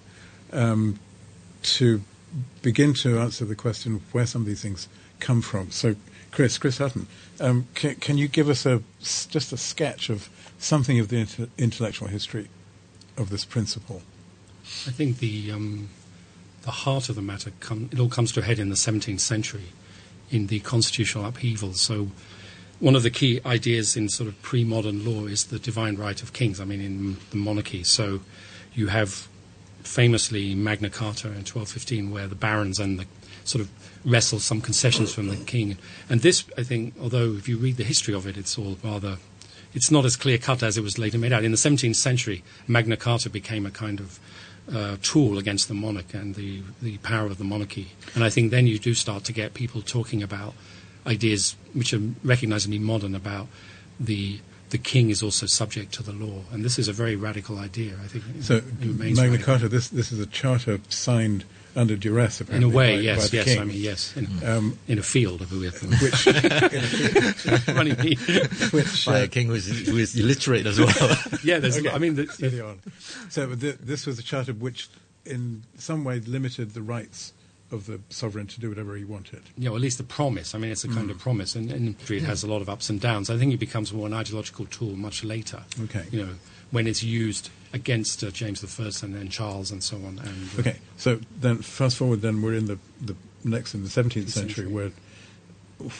um, 0.53 0.99
to 1.63 2.01
begin 2.61 2.93
to 2.95 3.19
answer 3.19 3.45
the 3.45 3.55
question 3.55 3.95
of 3.95 4.13
where 4.13 4.25
some 4.25 4.41
of 4.41 4.47
these 4.47 4.61
things 4.61 4.88
come 5.19 5.41
from. 5.41 5.71
So, 5.71 5.95
Chris, 6.31 6.57
Chris 6.57 6.77
Hutton, 6.77 7.07
um, 7.39 7.67
can, 7.73 7.95
can, 7.95 8.17
you 8.17 8.27
give 8.27 8.47
us 8.47 8.65
a 8.65 8.81
just 9.01 9.51
a 9.51 9.57
sketch 9.57 10.09
of 10.09 10.29
something 10.57 10.99
of 10.99 11.09
the 11.09 11.17
inter- 11.17 11.49
intellectual 11.57 12.07
history 12.07 12.47
of 13.17 13.29
this 13.29 13.43
principle? 13.43 14.01
I 14.87 14.91
think 14.91 15.19
the 15.19 15.51
um, 15.51 15.89
the 16.63 16.71
heart 16.71 17.09
of 17.09 17.15
the 17.15 17.21
matter 17.21 17.51
come, 17.59 17.89
it 17.91 17.99
all 17.99 18.09
comes 18.09 18.31
to 18.33 18.39
a 18.39 18.43
head 18.43 18.59
in 18.59 18.69
the 18.69 18.75
17th 18.75 19.19
century 19.19 19.69
in 20.29 20.47
the 20.47 20.59
constitutional 20.59 21.25
upheaval. 21.25 21.73
So 21.73 22.09
one 22.79 22.95
of 22.95 23.03
the 23.03 23.09
key 23.09 23.41
ideas 23.45 23.95
in 23.95 24.09
sort 24.09 24.27
of 24.29 24.41
pre-modern 24.41 25.05
law 25.05 25.25
is 25.25 25.45
the 25.45 25.59
divine 25.59 25.97
right 25.97 26.21
of 26.21 26.33
kings. 26.33 26.59
I 26.59 26.65
mean, 26.65 26.81
in 26.81 27.17
the 27.31 27.37
monarchy. 27.37 27.83
So 27.83 28.21
you 28.73 28.87
have 28.87 29.27
famously 29.83 30.55
Magna 30.55 30.89
Carta 30.89 31.27
in 31.27 31.43
1215, 31.45 32.11
where 32.11 32.27
the 32.27 32.35
barons 32.35 32.79
and 32.79 32.99
the 32.99 33.05
sort 33.43 33.63
of 33.63 33.69
wrestle 34.05 34.39
some 34.39 34.62
concessions 34.62 35.13
from 35.13 35.27
the 35.27 35.36
king. 35.36 35.77
And 36.09 36.21
this, 36.21 36.45
I 36.57 36.63
think, 36.63 36.93
although 37.01 37.33
if 37.33 37.47
you 37.47 37.57
read 37.57 37.77
the 37.77 37.83
history 37.83 38.13
of 38.13 38.27
it, 38.27 38.38
it's 38.38 38.57
all 38.57 38.77
rather 38.83 39.17
it's 39.74 39.89
not 39.89 40.05
as 40.05 40.15
clear 40.15 40.38
cut 40.38 40.63
as 40.63 40.77
it 40.77 40.83
was 40.83 40.97
later 40.97 41.17
made 41.17 41.31
out. 41.31 41.43
In 41.43 41.51
the 41.51 41.57
17th 41.57 41.95
century, 41.95 42.43
Magna 42.67 42.97
Carta 42.97 43.29
became 43.29 43.65
a 43.65 43.71
kind 43.71 44.00
of 44.00 44.19
uh, 44.74 44.98
tool 45.01 45.38
against 45.38 45.68
the 45.68 45.74
monarch 45.74 46.13
and 46.13 46.36
the, 46.36 46.62
the 46.82 46.98
power 47.00 47.25
of 47.27 47.38
the 47.38 47.44
monarchy. 47.44 47.91
And 48.15 48.24
I 48.24 48.30
think 48.30 48.51
then 48.51 48.68
you 48.68 48.80
do 48.80 48.94
start 48.94 49.24
to 49.25 49.34
get 49.34 49.53
people 49.53 49.82
talking 49.82 50.22
about 50.22 50.53
ideas 51.06 51.56
which 51.74 51.94
are 51.94 52.01
recognizably 52.24 52.80
modern 52.80 53.15
about 53.15 53.48
the 54.00 54.39
the 54.70 54.77
king 54.77 55.10
is 55.10 55.22
also 55.22 55.46
subject 55.46 55.94
to 55.96 56.03
the 56.03 56.13
law, 56.13 56.44
and 56.50 56.63
this 56.63 56.80
is 56.80 56.88
a 56.88 56.94
very 56.94 57.18
radical 57.18 57.60
idea. 57.60 57.94
I 58.01 58.08
think. 58.08 58.24
So 58.41 58.62
Magna 58.80 59.38
Carta, 59.38 59.68
this 59.68 59.89
this 59.89 60.13
is 60.13 60.20
a 60.20 60.25
charter 60.25 60.80
signed 60.88 61.44
under 61.75 61.95
duress, 61.95 62.41
In 62.41 62.63
a 62.63 62.69
way, 62.69 62.97
by, 62.97 63.01
yes, 63.01 63.29
by 63.29 63.37
yes. 63.37 63.45
King. 63.45 63.59
I 63.59 63.63
mean, 63.63 63.77
yes, 63.77 64.15
in, 64.17 64.27
um, 64.45 64.79
in 64.87 64.99
a 64.99 65.03
field 65.03 65.41
of 65.41 65.51
which, 65.61 65.71
funny 67.65 67.93
which 68.71 69.05
by 69.05 69.21
uh, 69.21 69.23
a 69.23 69.27
king 69.27 69.47
was 69.47 69.67
who 69.67 69.97
is 69.97 70.15
illiterate 70.17 70.65
as 70.65 70.79
well. 70.79 71.17
yeah, 71.43 71.59
there's. 71.59 71.77
Okay. 71.77 71.89
I 71.89 71.97
mean, 71.97 72.15
the, 72.15 72.65
on. 72.65 72.79
So 73.29 73.47
the, 73.47 73.71
this 73.73 74.05
was 74.05 74.19
a 74.19 74.23
charter 74.23 74.53
which, 74.53 74.89
in 75.25 75.63
some 75.77 76.03
way, 76.03 76.19
limited 76.19 76.73
the 76.73 76.81
rights 76.81 77.33
of 77.71 77.85
the 77.85 78.01
sovereign 78.09 78.47
to 78.47 78.59
do 78.59 78.69
whatever 78.69 78.95
he 78.95 79.05
wanted. 79.05 79.41
Yeah, 79.57 79.69
or 79.69 79.75
at 79.75 79.81
least 79.81 79.97
the 79.97 80.03
promise. 80.03 80.53
I 80.53 80.57
mean, 80.57 80.71
it's 80.71 80.83
a 80.83 80.89
kind 80.89 81.07
mm. 81.07 81.11
of 81.11 81.19
promise, 81.19 81.55
and, 81.55 81.71
and 81.71 81.95
it 82.09 82.23
has 82.23 82.43
a 82.43 82.47
lot 82.47 82.61
of 82.61 82.69
ups 82.69 82.89
and 82.89 82.99
downs. 82.99 83.29
I 83.29 83.37
think 83.37 83.53
it 83.53 83.59
becomes 83.59 83.93
more 83.93 84.07
an 84.07 84.13
ideological 84.13 84.65
tool 84.65 84.95
much 84.95 85.23
later. 85.23 85.63
Okay. 85.83 86.03
You 86.11 86.25
know, 86.25 86.33
when 86.71 86.87
it's 86.87 87.03
used 87.03 87.49
against 87.73 88.23
uh, 88.23 88.31
James 88.31 88.63
I 88.63 89.05
and 89.05 89.15
then 89.15 89.29
Charles 89.29 89.71
and 89.71 89.83
so 89.83 89.97
on. 89.97 90.19
And, 90.19 90.49
uh, 90.55 90.59
okay, 90.59 90.77
so 90.97 91.19
then 91.39 91.57
fast 91.57 91.97
forward, 91.97 92.21
then 92.21 92.41
we're 92.41 92.55
in 92.55 92.65
the, 92.65 92.79
the 93.01 93.15
next 93.43 93.73
in 93.73 93.83
the 93.83 93.89
17th 93.89 94.29
century, 94.29 94.29
century, 94.29 94.67
where 94.67 94.91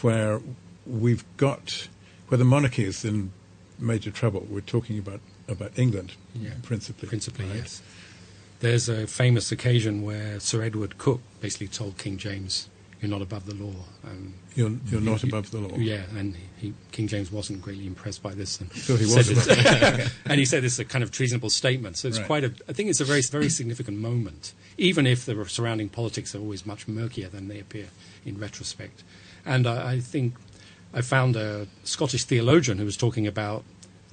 where 0.00 0.40
we've 0.86 1.24
got 1.36 1.88
where 2.28 2.38
the 2.38 2.44
monarchy 2.44 2.84
is 2.84 3.04
in 3.04 3.32
major 3.78 4.10
trouble. 4.10 4.46
We're 4.48 4.60
talking 4.60 4.98
about 4.98 5.20
about 5.48 5.78
England, 5.78 6.14
yeah. 6.34 6.50
principally. 6.62 7.08
Principally, 7.08 7.46
right? 7.46 7.56
yes. 7.56 7.82
There's 8.60 8.88
a 8.88 9.06
famous 9.08 9.50
occasion 9.50 10.02
where 10.02 10.38
Sir 10.38 10.62
Edward 10.62 10.96
Coke 10.96 11.20
basically 11.40 11.66
told 11.66 11.98
King 11.98 12.16
James, 12.16 12.68
you're 13.02 13.10
not 13.10 13.20
above 13.20 13.44
the 13.44 13.54
law. 13.54 13.74
Um, 14.04 14.32
You're, 14.54 14.70
you're 14.86 15.00
not 15.00 15.22
above 15.24 15.50
the 15.50 15.58
law. 15.58 15.76
yeah, 15.76 16.02
and 16.16 16.36
he, 16.56 16.72
King 16.92 17.08
James 17.08 17.30
wasn't 17.32 17.60
greatly 17.60 17.86
impressed 17.86 18.22
by 18.22 18.32
this, 18.32 18.60
and 18.60 18.72
he 18.72 18.80
said 18.80 19.00
was 19.00 19.28
this- 19.28 20.12
and 20.24 20.38
he 20.38 20.44
said 20.46 20.62
it's 20.64 20.78
a 20.78 20.84
kind 20.84 21.02
of 21.02 21.10
treasonable 21.10 21.50
statement. 21.50 21.96
So 21.98 22.06
it's 22.08 22.18
Right. 22.18 22.26
quite 22.26 22.44
a. 22.44 22.52
I 22.68 22.72
think 22.72 22.88
it's 22.90 23.00
a 23.00 23.04
very 23.04 23.22
very 23.22 23.50
significant 23.50 23.98
moment, 23.98 24.52
even 24.78 25.06
if 25.06 25.26
the 25.26 25.44
surrounding 25.48 25.88
politics 25.88 26.34
are 26.34 26.38
always 26.38 26.64
much 26.64 26.86
murkier 26.88 27.28
than 27.28 27.48
they 27.48 27.58
appear 27.58 27.88
in 28.24 28.38
retrospect. 28.38 29.02
And 29.44 29.66
I, 29.66 29.94
I 29.94 30.00
think 30.00 30.34
I 30.94 31.00
found 31.02 31.34
a 31.36 31.66
Scottish 31.84 32.24
theologian 32.24 32.78
who 32.78 32.84
was 32.84 32.96
talking 32.96 33.26
about. 33.26 33.64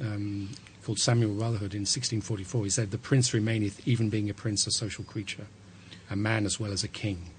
Um, 0.01 0.50
called 0.86 0.98
Samuel 0.98 1.34
Rutherford 1.34 1.75
in 1.75 1.81
1644. 1.81 2.63
He 2.63 2.69
said, 2.72 2.89
"The 2.89 2.98
prince 2.98 3.31
remaineth, 3.34 3.86
even 3.88 4.10
being 4.10 4.27
a 4.29 4.34
prince, 4.34 4.65
a 4.65 4.72
social 4.72 5.03
creature, 5.03 5.46
a 6.10 6.15
man 6.15 6.46
as 6.46 6.60
well 6.60 6.72
as 6.72 6.84
a 6.84 6.88
king. 6.88 7.29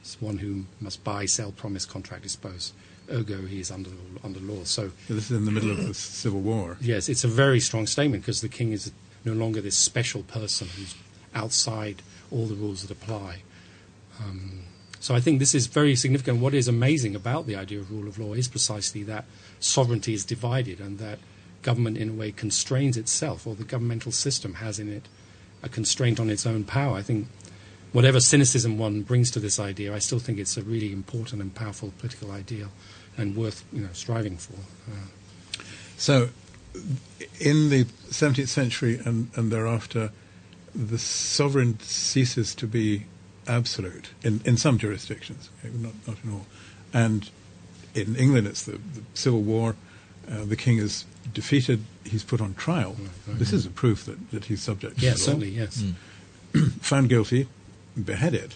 It's 0.00 0.20
one 0.20 0.38
who 0.38 0.64
must 0.80 1.04
buy, 1.04 1.26
sell, 1.26 1.52
promise, 1.52 1.84
contract, 1.84 2.22
dispose. 2.22 2.72
Ergo, 3.10 3.46
he 3.46 3.60
is 3.60 3.70
under 3.70 3.90
under 4.22 4.40
law." 4.40 4.64
So 4.64 4.92
This 5.08 5.30
is 5.30 5.36
in 5.36 5.44
the 5.44 5.50
middle 5.50 5.70
of 5.70 5.86
the 5.86 5.94
Civil 5.94 6.40
War. 6.40 6.76
Yes, 6.80 7.08
it's 7.08 7.24
a 7.24 7.28
very 7.28 7.60
strong 7.60 7.86
statement 7.86 8.22
because 8.22 8.40
the 8.40 8.48
king 8.48 8.72
is 8.72 8.92
no 9.24 9.32
longer 9.32 9.60
this 9.60 9.76
special 9.76 10.22
person 10.22 10.68
who's 10.76 10.94
outside 11.34 12.02
all 12.30 12.46
the 12.46 12.54
rules 12.54 12.82
that 12.82 12.90
apply. 12.90 13.42
Um, 14.20 14.64
so 15.00 15.14
I 15.14 15.20
think 15.20 15.38
this 15.38 15.54
is 15.54 15.66
very 15.66 15.94
significant. 15.94 16.40
What 16.40 16.54
is 16.54 16.68
amazing 16.68 17.14
about 17.14 17.46
the 17.46 17.56
idea 17.56 17.78
of 17.78 17.90
rule 17.90 18.08
of 18.08 18.18
law 18.18 18.34
is 18.34 18.48
precisely 18.48 19.02
that 19.04 19.26
sovereignty 19.60 20.12
is 20.12 20.24
divided 20.24 20.80
and 20.80 20.98
that 20.98 21.18
government, 21.62 21.96
in 21.96 22.10
a 22.10 22.12
way, 22.12 22.32
constrains 22.32 22.96
itself, 22.96 23.46
or 23.46 23.54
the 23.54 23.64
governmental 23.64 24.12
system 24.12 24.54
has 24.54 24.78
in 24.78 24.92
it 24.92 25.06
a 25.62 25.68
constraint 25.68 26.20
on 26.20 26.30
its 26.30 26.46
own 26.46 26.64
power. 26.64 26.96
I 26.96 27.02
think 27.02 27.28
whatever 27.92 28.20
cynicism 28.20 28.78
one 28.78 29.02
brings 29.02 29.30
to 29.32 29.40
this 29.40 29.58
idea, 29.58 29.94
I 29.94 29.98
still 29.98 30.18
think 30.18 30.38
it's 30.38 30.56
a 30.56 30.62
really 30.62 30.92
important 30.92 31.40
and 31.40 31.54
powerful 31.54 31.92
political 31.98 32.30
ideal 32.30 32.68
and 33.16 33.36
worth 33.36 33.64
you 33.72 33.82
know 33.82 33.88
striving 33.92 34.36
for. 34.36 34.54
Uh, 34.90 35.62
So, 35.96 36.28
in 37.40 37.70
the 37.70 37.84
17th 38.10 38.48
century 38.48 39.00
and, 39.04 39.30
and 39.34 39.50
thereafter, 39.50 40.12
the 40.74 40.98
sovereign 40.98 41.80
ceases 41.80 42.54
to 42.54 42.66
be 42.66 43.06
absolute 43.48 44.10
in, 44.22 44.40
in 44.44 44.56
some 44.56 44.78
jurisdictions, 44.78 45.50
not, 45.64 45.94
not 46.06 46.16
in 46.22 46.32
all. 46.32 46.46
And 46.92 47.30
in 47.94 48.14
England, 48.16 48.46
it's 48.46 48.62
the, 48.64 48.72
the 48.72 49.02
Civil 49.14 49.42
War. 49.42 49.74
Uh, 50.30 50.44
the 50.44 50.56
king 50.56 50.78
is 50.78 51.04
defeated. 51.32 51.82
He's 52.04 52.22
put 52.22 52.40
on 52.40 52.54
trial. 52.54 52.96
right. 53.26 53.38
This 53.38 53.52
is 53.52 53.66
a 53.66 53.70
proof 53.70 54.04
that, 54.04 54.30
that 54.30 54.44
he's 54.44 54.62
subject 54.62 54.98
to 54.98 55.04
yeah, 55.04 55.12
the 55.12 55.18
law. 55.18 55.24
certainly, 55.24 55.50
yes. 55.50 55.82
Found 56.82 57.08
guilty, 57.08 57.48
beheaded. 58.02 58.54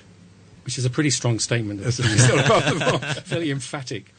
which 0.64 0.78
is 0.78 0.84
a 0.84 0.90
pretty 0.90 1.11
strong 1.11 1.38
statement. 1.40 1.80
Fairly 3.25 3.50
emphatic. 3.50 4.14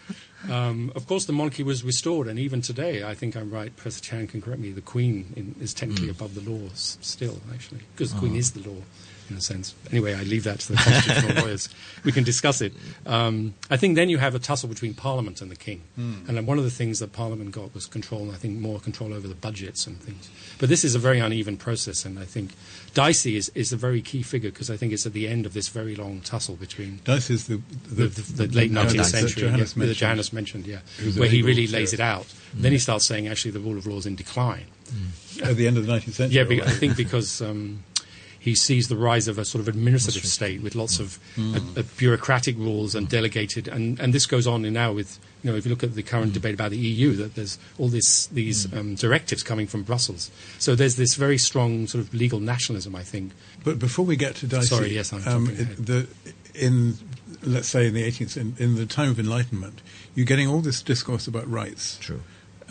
Um, 0.49 0.91
of 0.95 1.07
course, 1.07 1.25
the 1.25 1.33
monarchy 1.33 1.63
was 1.63 1.83
restored, 1.83 2.27
and 2.27 2.37
even 2.37 2.61
today, 2.61 3.03
I 3.03 3.13
think 3.15 3.35
I'm 3.35 3.49
right. 3.51 3.75
Professor 3.75 4.01
Chan 4.01 4.27
can 4.27 4.41
correct 4.41 4.59
me. 4.61 4.71
The 4.71 4.81
Queen 4.81 5.33
in, 5.35 5.55
is 5.61 5.73
technically 5.73 6.09
above 6.09 6.35
the 6.35 6.41
law 6.49 6.67
s- 6.71 6.97
still, 7.01 7.39
actually, 7.53 7.81
because 7.95 8.13
the 8.13 8.19
Queen 8.19 8.35
is 8.35 8.51
the 8.51 8.67
law 8.69 8.77
in 9.29 9.37
a 9.37 9.41
sense. 9.41 9.73
Anyway, 9.89 10.13
I 10.13 10.23
leave 10.23 10.43
that 10.43 10.59
to 10.59 10.73
the 10.73 10.75
constitutional 10.77 11.43
lawyers. 11.45 11.69
We 12.03 12.11
can 12.11 12.25
discuss 12.25 12.59
it. 12.59 12.73
Um, 13.05 13.53
I 13.69 13.77
think 13.77 13.95
then 13.95 14.09
you 14.09 14.17
have 14.17 14.35
a 14.35 14.39
tussle 14.39 14.67
between 14.67 14.93
Parliament 14.93 15.41
and 15.41 15.49
the 15.49 15.55
King, 15.55 15.81
and 15.95 16.45
one 16.45 16.57
of 16.57 16.65
the 16.65 16.69
things 16.69 16.99
that 16.99 17.13
Parliament 17.13 17.51
got 17.51 17.73
was 17.73 17.85
control, 17.85 18.23
and 18.23 18.31
I 18.31 18.35
think 18.35 18.59
more 18.59 18.81
control 18.81 19.13
over 19.13 19.25
the 19.27 19.35
budgets 19.35 19.87
and 19.87 19.97
things. 19.97 20.29
But 20.59 20.67
this 20.67 20.83
is 20.83 20.93
a 20.93 20.99
very 20.99 21.19
uneven 21.19 21.55
process, 21.55 22.03
and 22.05 22.19
I 22.19 22.25
think 22.25 22.51
Dicey 22.93 23.37
is, 23.37 23.49
is 23.55 23.71
a 23.71 23.77
very 23.77 24.01
key 24.01 24.23
figure 24.23 24.51
because 24.51 24.69
I 24.69 24.75
think 24.75 24.91
it's 24.91 25.05
at 25.05 25.13
the 25.13 25.27
end 25.29 25.45
of 25.45 25.53
this 25.53 25.69
very 25.69 25.95
long 25.95 26.19
tussle 26.19 26.55
between 26.57 26.99
Dice 27.05 27.29
is 27.29 27.47
the, 27.47 27.61
the, 27.87 28.07
the, 28.07 28.45
the 28.47 28.55
late 28.55 28.71
19th 28.71 28.97
that 28.97 29.05
century, 29.05 29.43
Johannes 29.43 29.73
that 29.73 29.77
mentioned. 29.77 29.97
Mentioned, 30.33 30.65
yeah, 30.67 30.79
where 31.15 31.29
he 31.29 31.41
really 31.41 31.67
lays 31.67 31.93
it 31.93 31.99
out. 31.99 32.25
Then 32.53 32.71
he 32.71 32.77
starts 32.79 33.05
saying, 33.05 33.27
actually, 33.27 33.51
the 33.51 33.59
rule 33.59 33.77
of 33.77 33.87
law 33.87 33.97
is 33.97 34.05
in 34.05 34.15
decline. 34.15 34.65
At 35.43 35.55
the 35.55 35.67
end 35.67 35.77
of 35.77 35.85
the 35.85 35.93
19th 35.93 36.13
century. 36.13 36.37
Yeah, 36.37 36.43
be- 36.43 36.61
I 36.61 36.69
think 36.69 36.97
because 36.97 37.41
um, 37.41 37.83
he 38.43 38.55
sees 38.55 38.89
the 38.89 38.97
rise 38.97 39.29
of 39.29 39.39
a 39.39 39.45
sort 39.45 39.61
of 39.61 39.69
administrative 39.69 40.25
state 40.25 40.61
with 40.61 40.75
lots 40.75 40.99
of 40.99 41.17
uh, 41.39 41.59
uh, 41.77 41.83
bureaucratic 41.97 42.57
rules 42.57 42.93
and 42.93 43.07
delegated, 43.07 43.69
and, 43.69 43.97
and 44.01 44.13
this 44.13 44.25
goes 44.25 44.45
on 44.45 44.61
now 44.73 44.91
with 44.91 45.17
you 45.41 45.49
know 45.49 45.55
if 45.55 45.65
you 45.65 45.69
look 45.69 45.81
at 45.81 45.95
the 45.95 46.03
current 46.03 46.33
debate 46.33 46.53
about 46.53 46.71
the 46.71 46.77
EU, 46.77 47.13
that 47.13 47.35
there's 47.35 47.57
all 47.77 47.87
this 47.87 48.27
these 48.27 48.71
um, 48.73 48.95
directives 48.95 49.43
coming 49.43 49.65
from 49.65 49.83
Brussels. 49.83 50.29
So 50.59 50.75
there's 50.75 50.97
this 50.97 51.15
very 51.15 51.37
strong 51.37 51.87
sort 51.87 52.03
of 52.03 52.13
legal 52.13 52.41
nationalism, 52.41 52.95
I 52.95 53.03
think. 53.03 53.31
But 53.63 53.79
before 53.79 54.03
we 54.05 54.17
get 54.17 54.35
to 54.35 54.47
Dicey, 54.47 54.67
Sorry, 54.67 54.93
yes, 54.93 55.13
I'm 55.13 55.25
um, 55.25 55.45
the, 55.45 56.07
in 56.53 56.95
let's 57.45 57.67
say 57.69 57.87
in 57.87 57.93
the 57.93 58.03
18th, 58.03 58.37
in, 58.37 58.55
in 58.59 58.75
the 58.75 58.85
time 58.85 59.09
of 59.11 59.19
Enlightenment, 59.19 59.81
you're 60.15 60.25
getting 60.25 60.47
all 60.47 60.61
this 60.61 60.81
discourse 60.81 61.27
about 61.27 61.49
rights, 61.49 61.97
True. 62.01 62.21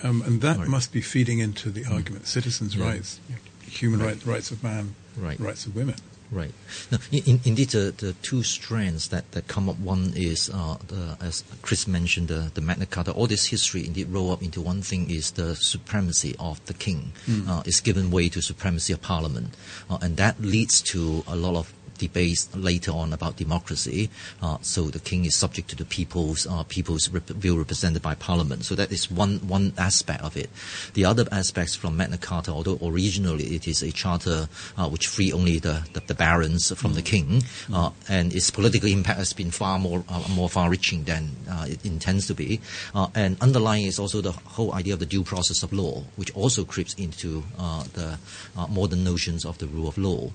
um, 0.02 0.22
and 0.22 0.40
that 0.40 0.58
Right. 0.58 0.68
must 0.68 0.92
be 0.92 1.00
feeding 1.00 1.38
into 1.38 1.70
the 1.70 1.84
argument: 1.86 2.26
citizens' 2.26 2.74
Yeah. 2.76 2.84
rights, 2.86 3.20
human 3.66 4.00
rights, 4.00 4.26
rights 4.26 4.50
of 4.50 4.62
man, 4.62 4.94
Right. 5.16 5.38
rights 5.40 5.66
of 5.66 5.74
women. 5.76 5.96
Right. 6.30 6.54
No, 6.90 6.96
in, 7.10 7.22
in, 7.24 7.40
indeed, 7.44 7.68
the, 7.76 7.92
the 7.94 8.14
two 8.22 8.42
strands 8.42 9.08
that, 9.08 9.30
that 9.32 9.48
come 9.48 9.68
up, 9.68 9.78
one 9.78 10.14
is, 10.16 10.48
uh, 10.48 10.78
the, 10.88 11.18
as 11.20 11.44
Chris 11.60 11.86
mentioned, 11.86 12.28
the, 12.28 12.50
the 12.54 12.62
Magna 12.62 12.86
Carta. 12.86 13.12
All 13.12 13.26
this 13.26 13.44
history 13.48 13.84
indeed 13.86 14.08
roll 14.08 14.30
up 14.30 14.42
into 14.42 14.62
one 14.62 14.80
thing 14.80 15.10
is 15.10 15.32
the 15.32 15.54
supremacy 15.56 16.34
of 16.38 16.64
the 16.64 16.72
king 16.72 17.12
uh, 17.46 17.62
is 17.66 17.80
given 17.82 18.10
way 18.10 18.30
to 18.30 18.40
supremacy 18.40 18.94
of 18.94 19.02
parliament. 19.02 19.54
Uh, 19.90 19.98
and 20.00 20.16
that 20.16 20.40
leads 20.40 20.80
to 20.80 21.22
a 21.26 21.36
lot 21.36 21.54
of 21.54 21.70
debates 22.06 22.42
later 22.68 22.92
on 23.00 23.12
about 23.12 23.36
democracy. 23.44 24.10
Uh, 24.44 24.58
so 24.60 24.80
the 24.96 25.02
king 25.10 25.24
is 25.30 25.34
subject 25.44 25.66
to 25.72 25.76
the 25.76 25.88
people's 25.96 26.42
uh, 26.52 26.64
people's 26.76 27.04
rep- 27.14 27.36
will 27.42 27.58
represented 27.64 28.02
by 28.02 28.14
parliament. 28.28 28.60
So 28.68 28.74
that 28.80 28.90
is 28.96 29.10
one 29.10 29.34
one 29.56 29.66
aspect 29.78 30.22
of 30.28 30.36
it. 30.36 30.50
The 30.98 31.04
other 31.10 31.24
aspects 31.30 31.74
from 31.80 31.96
Magna 31.96 32.18
Carta, 32.18 32.50
although 32.50 32.78
originally 32.82 33.46
it 33.56 33.64
is 33.72 33.82
a 33.82 33.90
charter 34.02 34.38
uh, 34.78 34.88
which 34.92 35.06
free 35.14 35.30
only 35.32 35.56
the, 35.58 35.76
the, 35.94 36.00
the 36.10 36.14
barons 36.14 36.72
from 36.80 36.92
the 36.94 37.02
king, 37.02 37.42
uh, 37.72 37.90
and 38.08 38.34
its 38.34 38.50
political 38.50 38.88
impact 38.88 39.18
has 39.18 39.32
been 39.32 39.50
far 39.50 39.78
more 39.78 40.04
uh, 40.08 40.26
more 40.38 40.48
far-reaching 40.48 41.04
than 41.04 41.30
uh, 41.50 41.66
it 41.68 41.80
intends 41.84 42.26
to 42.26 42.34
be. 42.34 42.60
Uh, 42.94 43.08
and 43.14 43.36
underlying 43.40 43.86
is 43.86 43.98
also 43.98 44.20
the 44.20 44.32
whole 44.56 44.72
idea 44.80 44.94
of 44.94 45.00
the 45.00 45.10
due 45.14 45.24
process 45.24 45.62
of 45.62 45.72
law, 45.72 46.02
which 46.16 46.30
also 46.34 46.64
creeps 46.64 46.94
into 46.94 47.42
uh, 47.58 47.84
the 47.98 48.18
uh, 48.56 48.66
modern 48.68 49.04
notions 49.04 49.44
of 49.44 49.58
the 49.58 49.66
rule 49.74 49.88
of 49.88 49.96
law. 49.98 50.30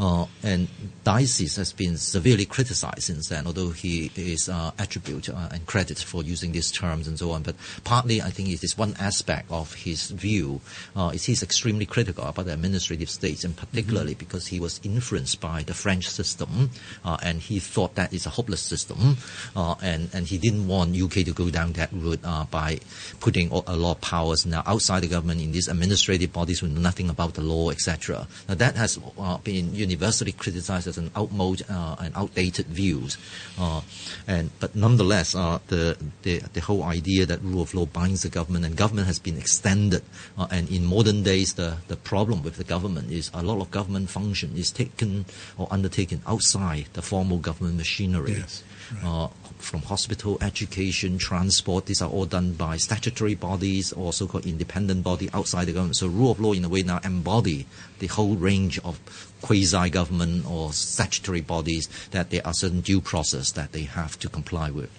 Uh, 0.00 0.24
and 0.42 0.66
Dicey 1.04 1.44
has 1.60 1.74
been 1.74 1.98
severely 1.98 2.46
criticized 2.46 3.02
since 3.02 3.28
then, 3.28 3.46
although 3.46 3.68
he 3.68 4.10
is 4.16 4.48
uh, 4.48 4.70
attribute 4.78 5.28
uh, 5.28 5.48
and 5.52 5.66
credit 5.66 5.98
for 5.98 6.22
using 6.22 6.52
these 6.52 6.72
terms 6.72 7.06
and 7.06 7.18
so 7.18 7.32
on. 7.32 7.42
But 7.42 7.54
partly, 7.84 8.22
I 8.22 8.30
think 8.30 8.48
it 8.48 8.64
is 8.64 8.78
one 8.78 8.94
aspect 8.98 9.50
of 9.50 9.74
his 9.74 10.10
view. 10.10 10.62
Uh, 10.96 11.10
is 11.12 11.26
he's 11.26 11.42
extremely 11.42 11.84
critical 11.84 12.24
about 12.24 12.46
the 12.46 12.54
administrative 12.54 13.10
states, 13.10 13.44
and 13.44 13.54
particularly 13.54 14.14
because 14.14 14.46
he 14.46 14.58
was 14.58 14.80
influenced 14.82 15.38
by 15.38 15.64
the 15.64 15.74
French 15.74 16.08
system, 16.08 16.70
uh, 17.04 17.18
and 17.22 17.42
he 17.42 17.58
thought 17.58 17.94
that 17.96 18.14
is 18.14 18.24
a 18.24 18.30
hopeless 18.30 18.62
system, 18.62 19.18
uh, 19.54 19.74
and 19.82 20.08
and 20.14 20.28
he 20.28 20.38
didn't 20.38 20.66
want 20.66 20.96
UK 20.96 21.24
to 21.28 21.32
go 21.32 21.50
down 21.50 21.74
that 21.74 21.92
route 21.92 22.20
uh, 22.24 22.44
by 22.44 22.80
putting 23.20 23.50
a 23.50 23.76
lot 23.76 23.96
of 23.96 24.00
powers 24.00 24.46
now 24.46 24.62
outside 24.64 25.00
the 25.00 25.08
government 25.08 25.42
in 25.42 25.52
these 25.52 25.68
administrative 25.68 26.32
bodies 26.32 26.60
who 26.60 26.68
know 26.68 26.80
nothing 26.80 27.10
about 27.10 27.34
the 27.34 27.42
law, 27.42 27.68
etc. 27.68 28.26
Now 28.48 28.54
that 28.54 28.76
has 28.76 28.98
uh, 29.18 29.36
been 29.38 29.74
universally 29.90 30.32
criticized 30.32 30.86
as 30.86 30.98
an 30.98 31.10
outmoded 31.16 31.66
uh, 31.68 31.96
and 32.02 32.14
outdated 32.14 32.66
views, 32.66 33.18
uh, 33.58 33.80
and 34.26 34.50
but 34.60 34.74
nonetheless, 34.74 35.34
uh, 35.34 35.58
the, 35.68 35.96
the 36.22 36.38
the 36.52 36.60
whole 36.60 36.82
idea 36.84 37.26
that 37.26 37.42
rule 37.42 37.62
of 37.62 37.74
law 37.74 37.86
binds 37.86 38.22
the 38.22 38.28
government 38.28 38.64
and 38.64 38.76
government 38.76 39.06
has 39.06 39.18
been 39.18 39.36
extended, 39.36 40.02
uh, 40.38 40.46
and 40.50 40.70
in 40.70 40.84
modern 40.84 41.22
days, 41.22 41.54
the 41.54 41.76
the 41.88 41.96
problem 41.96 42.42
with 42.42 42.56
the 42.56 42.64
government 42.64 43.10
is 43.10 43.30
a 43.34 43.42
lot 43.42 43.60
of 43.60 43.70
government 43.70 44.08
function 44.10 44.56
is 44.56 44.70
taken 44.70 45.24
or 45.58 45.66
undertaken 45.70 46.22
outside 46.26 46.86
the 46.92 47.02
formal 47.02 47.38
government 47.38 47.76
machinery. 47.76 48.38
Yes, 48.38 48.62
right. 49.02 49.30
From 49.60 49.82
hospital, 49.82 50.38
education, 50.40 51.18
transport, 51.18 51.86
these 51.86 52.00
are 52.02 52.08
all 52.08 52.26
done 52.26 52.54
by 52.54 52.76
statutory 52.76 53.34
bodies 53.34 53.92
or 53.92 54.12
so-called 54.12 54.46
independent 54.46 55.04
body 55.04 55.28
outside 55.32 55.66
the 55.66 55.72
government. 55.72 55.96
So 55.96 56.08
rule 56.08 56.32
of 56.32 56.40
law 56.40 56.52
in 56.52 56.64
a 56.64 56.68
way 56.68 56.80
now 56.82 56.98
embody 57.04 57.66
the 58.00 58.06
whole 58.08 58.34
range 58.36 58.78
of 58.80 58.98
quasi-government 59.42 60.46
or 60.50 60.72
statutory 60.72 61.40
bodies 61.42 61.88
that 62.10 62.30
there 62.30 62.44
are 62.46 62.54
certain 62.54 62.80
due 62.80 63.00
process 63.00 63.52
that 63.52 63.72
they 63.72 63.82
have 63.82 64.18
to 64.20 64.28
comply 64.28 64.70
with. 64.70 64.90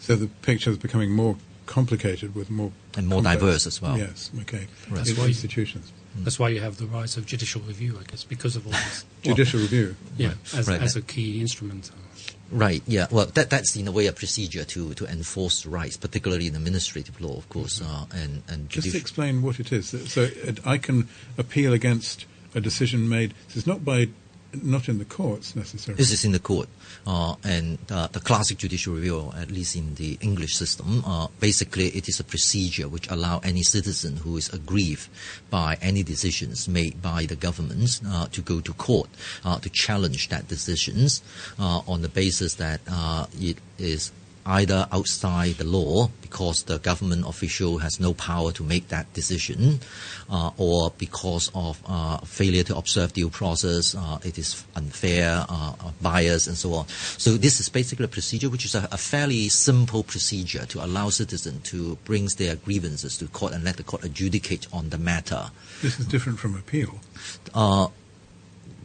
So 0.00 0.16
the 0.16 0.28
picture 0.28 0.70
is 0.70 0.78
becoming 0.78 1.10
more 1.10 1.36
complicated 1.66 2.34
with 2.34 2.48
more 2.50 2.72
And 2.96 3.06
more 3.08 3.18
complex- 3.22 3.40
diverse 3.40 3.66
as 3.66 3.82
well. 3.82 3.98
Yes, 3.98 4.30
okay. 4.42 4.66
Right. 4.88 4.96
That's 4.98 5.10
In- 5.10 5.16
why 5.16 5.22
you- 5.24 5.28
institutions, 5.28 5.92
mm. 6.18 6.24
That's 6.24 6.38
why 6.38 6.48
you 6.48 6.60
have 6.60 6.78
the 6.78 6.86
rise 6.86 7.16
of 7.16 7.26
judicial 7.26 7.60
review, 7.62 7.98
I 8.00 8.04
guess, 8.10 8.24
because 8.24 8.56
of 8.56 8.66
all 8.66 8.72
this. 8.72 9.04
judicial 9.22 9.60
review. 9.60 9.96
yeah, 10.16 10.28
Right. 10.28 10.36
as, 10.54 10.68
Right. 10.68 10.80
as 10.80 10.96
a 10.96 11.02
key 11.02 11.40
instrument. 11.40 11.90
Right. 12.50 12.82
Yeah. 12.86 13.06
Well, 13.10 13.26
that 13.26 13.50
that's 13.50 13.76
in 13.76 13.86
a 13.86 13.92
way 13.92 14.06
a 14.06 14.12
procedure 14.12 14.64
to, 14.64 14.94
to 14.94 15.06
enforce 15.06 15.66
rights, 15.66 15.96
particularly 15.96 16.48
in 16.48 16.56
administrative 16.56 17.20
law, 17.20 17.36
of 17.36 17.48
course, 17.48 17.80
uh, 17.80 18.06
and 18.12 18.42
and 18.48 18.68
Just 18.68 18.94
explain 18.94 19.42
what 19.42 19.60
it 19.60 19.72
is. 19.72 19.90
So 20.12 20.22
it, 20.22 20.66
I 20.66 20.78
can 20.78 21.08
appeal 21.38 21.72
against 21.72 22.26
a 22.54 22.60
decision 22.60 23.08
made. 23.08 23.34
This 23.48 23.58
is 23.58 23.66
not 23.66 23.84
by 23.84 24.08
not 24.62 24.88
in 24.88 24.98
the 24.98 25.04
courts 25.04 25.56
necessarily. 25.56 25.96
This 25.96 26.12
is 26.12 26.24
in 26.24 26.32
the 26.32 26.38
court. 26.38 26.68
Uh, 27.06 27.34
and 27.44 27.78
uh, 27.90 28.08
the 28.08 28.20
classic 28.20 28.58
judicial 28.58 28.94
review, 28.94 29.32
at 29.36 29.50
least 29.50 29.76
in 29.76 29.94
the 29.94 30.18
English 30.20 30.54
system, 30.54 31.02
uh, 31.06 31.28
basically 31.38 31.88
it 31.88 32.08
is 32.08 32.20
a 32.20 32.24
procedure 32.24 32.88
which 32.88 33.08
allow 33.10 33.38
any 33.40 33.62
citizen 33.62 34.16
who 34.16 34.36
is 34.36 34.48
aggrieved 34.52 35.08
by 35.50 35.78
any 35.80 36.02
decisions 36.02 36.68
made 36.68 37.00
by 37.00 37.26
the 37.26 37.36
government 37.36 38.00
uh, 38.06 38.26
to 38.26 38.42
go 38.42 38.60
to 38.60 38.72
court 38.74 39.08
uh, 39.44 39.58
to 39.58 39.70
challenge 39.70 40.28
that 40.28 40.48
decisions 40.48 41.22
uh, 41.58 41.80
on 41.86 42.02
the 42.02 42.08
basis 42.08 42.54
that 42.54 42.80
it 43.40 43.58
is 43.78 44.12
either 44.46 44.86
outside 44.92 45.54
the 45.56 45.64
law 45.64 46.08
because 46.22 46.62
the 46.64 46.78
government 46.78 47.26
official 47.26 47.78
has 47.78 47.98
no 47.98 48.14
power 48.14 48.52
to 48.52 48.62
make 48.62 48.88
that 48.88 49.12
decision, 49.12 49.80
uh, 50.30 50.50
or 50.56 50.92
because 50.96 51.50
of 51.54 51.82
uh, 51.86 52.18
failure 52.18 52.62
to 52.62 52.76
observe 52.76 53.12
due 53.12 53.28
process, 53.28 53.94
uh, 53.96 54.18
it 54.24 54.38
is 54.38 54.64
unfair, 54.76 55.44
uh, 55.48 55.72
bias, 56.00 56.46
and 56.46 56.56
so 56.56 56.72
on. 56.74 56.86
So 56.88 57.36
this 57.36 57.58
is 57.60 57.68
basically 57.68 58.04
a 58.04 58.08
procedure 58.08 58.48
which 58.48 58.64
is 58.64 58.74
a, 58.74 58.88
a, 58.92 58.96
fairly 58.96 59.48
simple 59.48 60.04
procedure 60.04 60.66
to 60.66 60.84
allow 60.84 61.10
citizens 61.10 61.68
to 61.70 61.96
bring 62.04 62.28
their 62.38 62.54
grievances 62.54 63.16
to 63.18 63.26
court 63.28 63.52
and 63.52 63.64
let 63.64 63.76
the 63.76 63.82
court 63.82 64.04
adjudicate 64.04 64.68
on 64.72 64.90
the 64.90 64.98
matter. 64.98 65.50
This 65.82 65.98
is 65.98 66.06
different 66.06 66.38
from 66.38 66.54
appeal. 66.54 67.00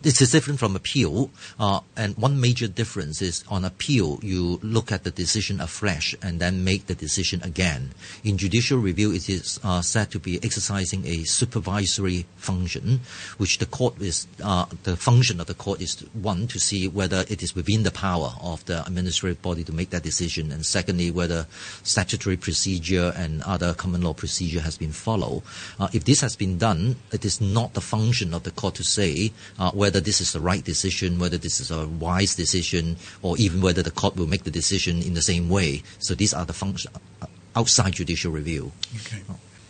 This 0.06 0.22
is 0.22 0.32
different 0.32 0.60
from 0.60 0.76
appeal, 0.76 1.32
uh, 1.60 1.80
and 1.98 2.16
one 2.16 2.40
major 2.40 2.68
difference 2.68 3.24
is 3.24 3.44
on 3.50 3.66
appeal, 3.66 4.20
you 4.22 4.60
look 4.62 4.92
at 4.92 5.04
the 5.04 5.10
decision 5.10 5.60
afresh 5.60 6.14
and 6.22 6.40
then 6.40 6.64
make 6.64 6.86
the 6.86 6.94
decision 6.94 7.42
again. 7.42 7.90
In 8.24 8.38
judicial 8.38 8.78
review, 8.78 9.12
it 9.12 9.28
is 9.28 9.60
uh, 9.64 9.82
said 9.82 10.12
to 10.12 10.20
be 10.20 10.40
exercising 10.44 11.08
a 11.08 11.24
supervisory 11.24 12.28
function, 12.36 13.02
which 13.40 13.58
the 13.58 13.66
court 13.66 14.00
is, 14.00 14.28
uh, 14.44 14.68
the 14.84 14.96
function 14.96 15.42
of 15.42 15.48
the 15.48 15.56
court 15.56 15.82
is 15.82 16.02
one, 16.14 16.46
to 16.50 16.60
see 16.60 16.88
whether 16.88 17.26
it 17.28 17.42
is 17.42 17.56
within 17.56 17.82
the 17.82 17.90
power 17.90 18.36
of 18.44 18.64
the 18.66 18.86
administrative 18.86 19.42
body 19.42 19.64
to 19.64 19.74
make 19.74 19.90
that 19.90 20.04
decision, 20.04 20.52
and 20.52 20.68
secondly, 20.68 21.10
whether 21.10 21.48
statutory 21.82 22.38
procedure 22.38 23.12
and 23.16 23.42
other 23.42 23.74
common 23.74 24.04
law 24.04 24.14
procedure 24.14 24.62
has 24.62 24.78
been 24.78 24.92
followed. 24.92 25.42
Uh, 25.80 25.88
if 25.94 26.06
this 26.06 26.22
has 26.22 26.36
been 26.36 26.60
done, 26.60 26.96
it 27.12 27.26
is 27.26 27.42
not 27.42 27.74
the 27.74 27.82
function 27.82 28.36
of 28.36 28.44
the 28.44 28.52
court 28.52 28.76
to 28.76 28.84
say 28.84 29.32
uh, 29.58 29.72
whether 29.72 29.95
whether 29.96 30.04
this 30.04 30.20
is 30.20 30.34
the 30.34 30.42
right 30.42 30.66
decision, 30.66 31.20
whether 31.20 31.38
this 31.38 31.62
is 31.62 31.72
a 31.72 31.88
wise 31.88 32.36
decision, 32.36 32.98
or 33.22 33.38
even 33.38 33.62
whether 33.62 33.82
the 33.82 33.92
court 33.92 34.18
will 34.18 34.28
make 34.28 34.44
the 34.44 34.52
decision 34.52 35.02
in 35.02 35.14
the 35.14 35.22
same 35.22 35.48
way. 35.48 35.84
So 36.00 36.14
these 36.14 36.34
are 36.34 36.44
the 36.44 36.52
functions 36.52 36.94
uh, 37.22 37.28
outside 37.56 37.94
judicial 37.94 38.34
review. 38.34 38.74
Okay. 38.98 39.22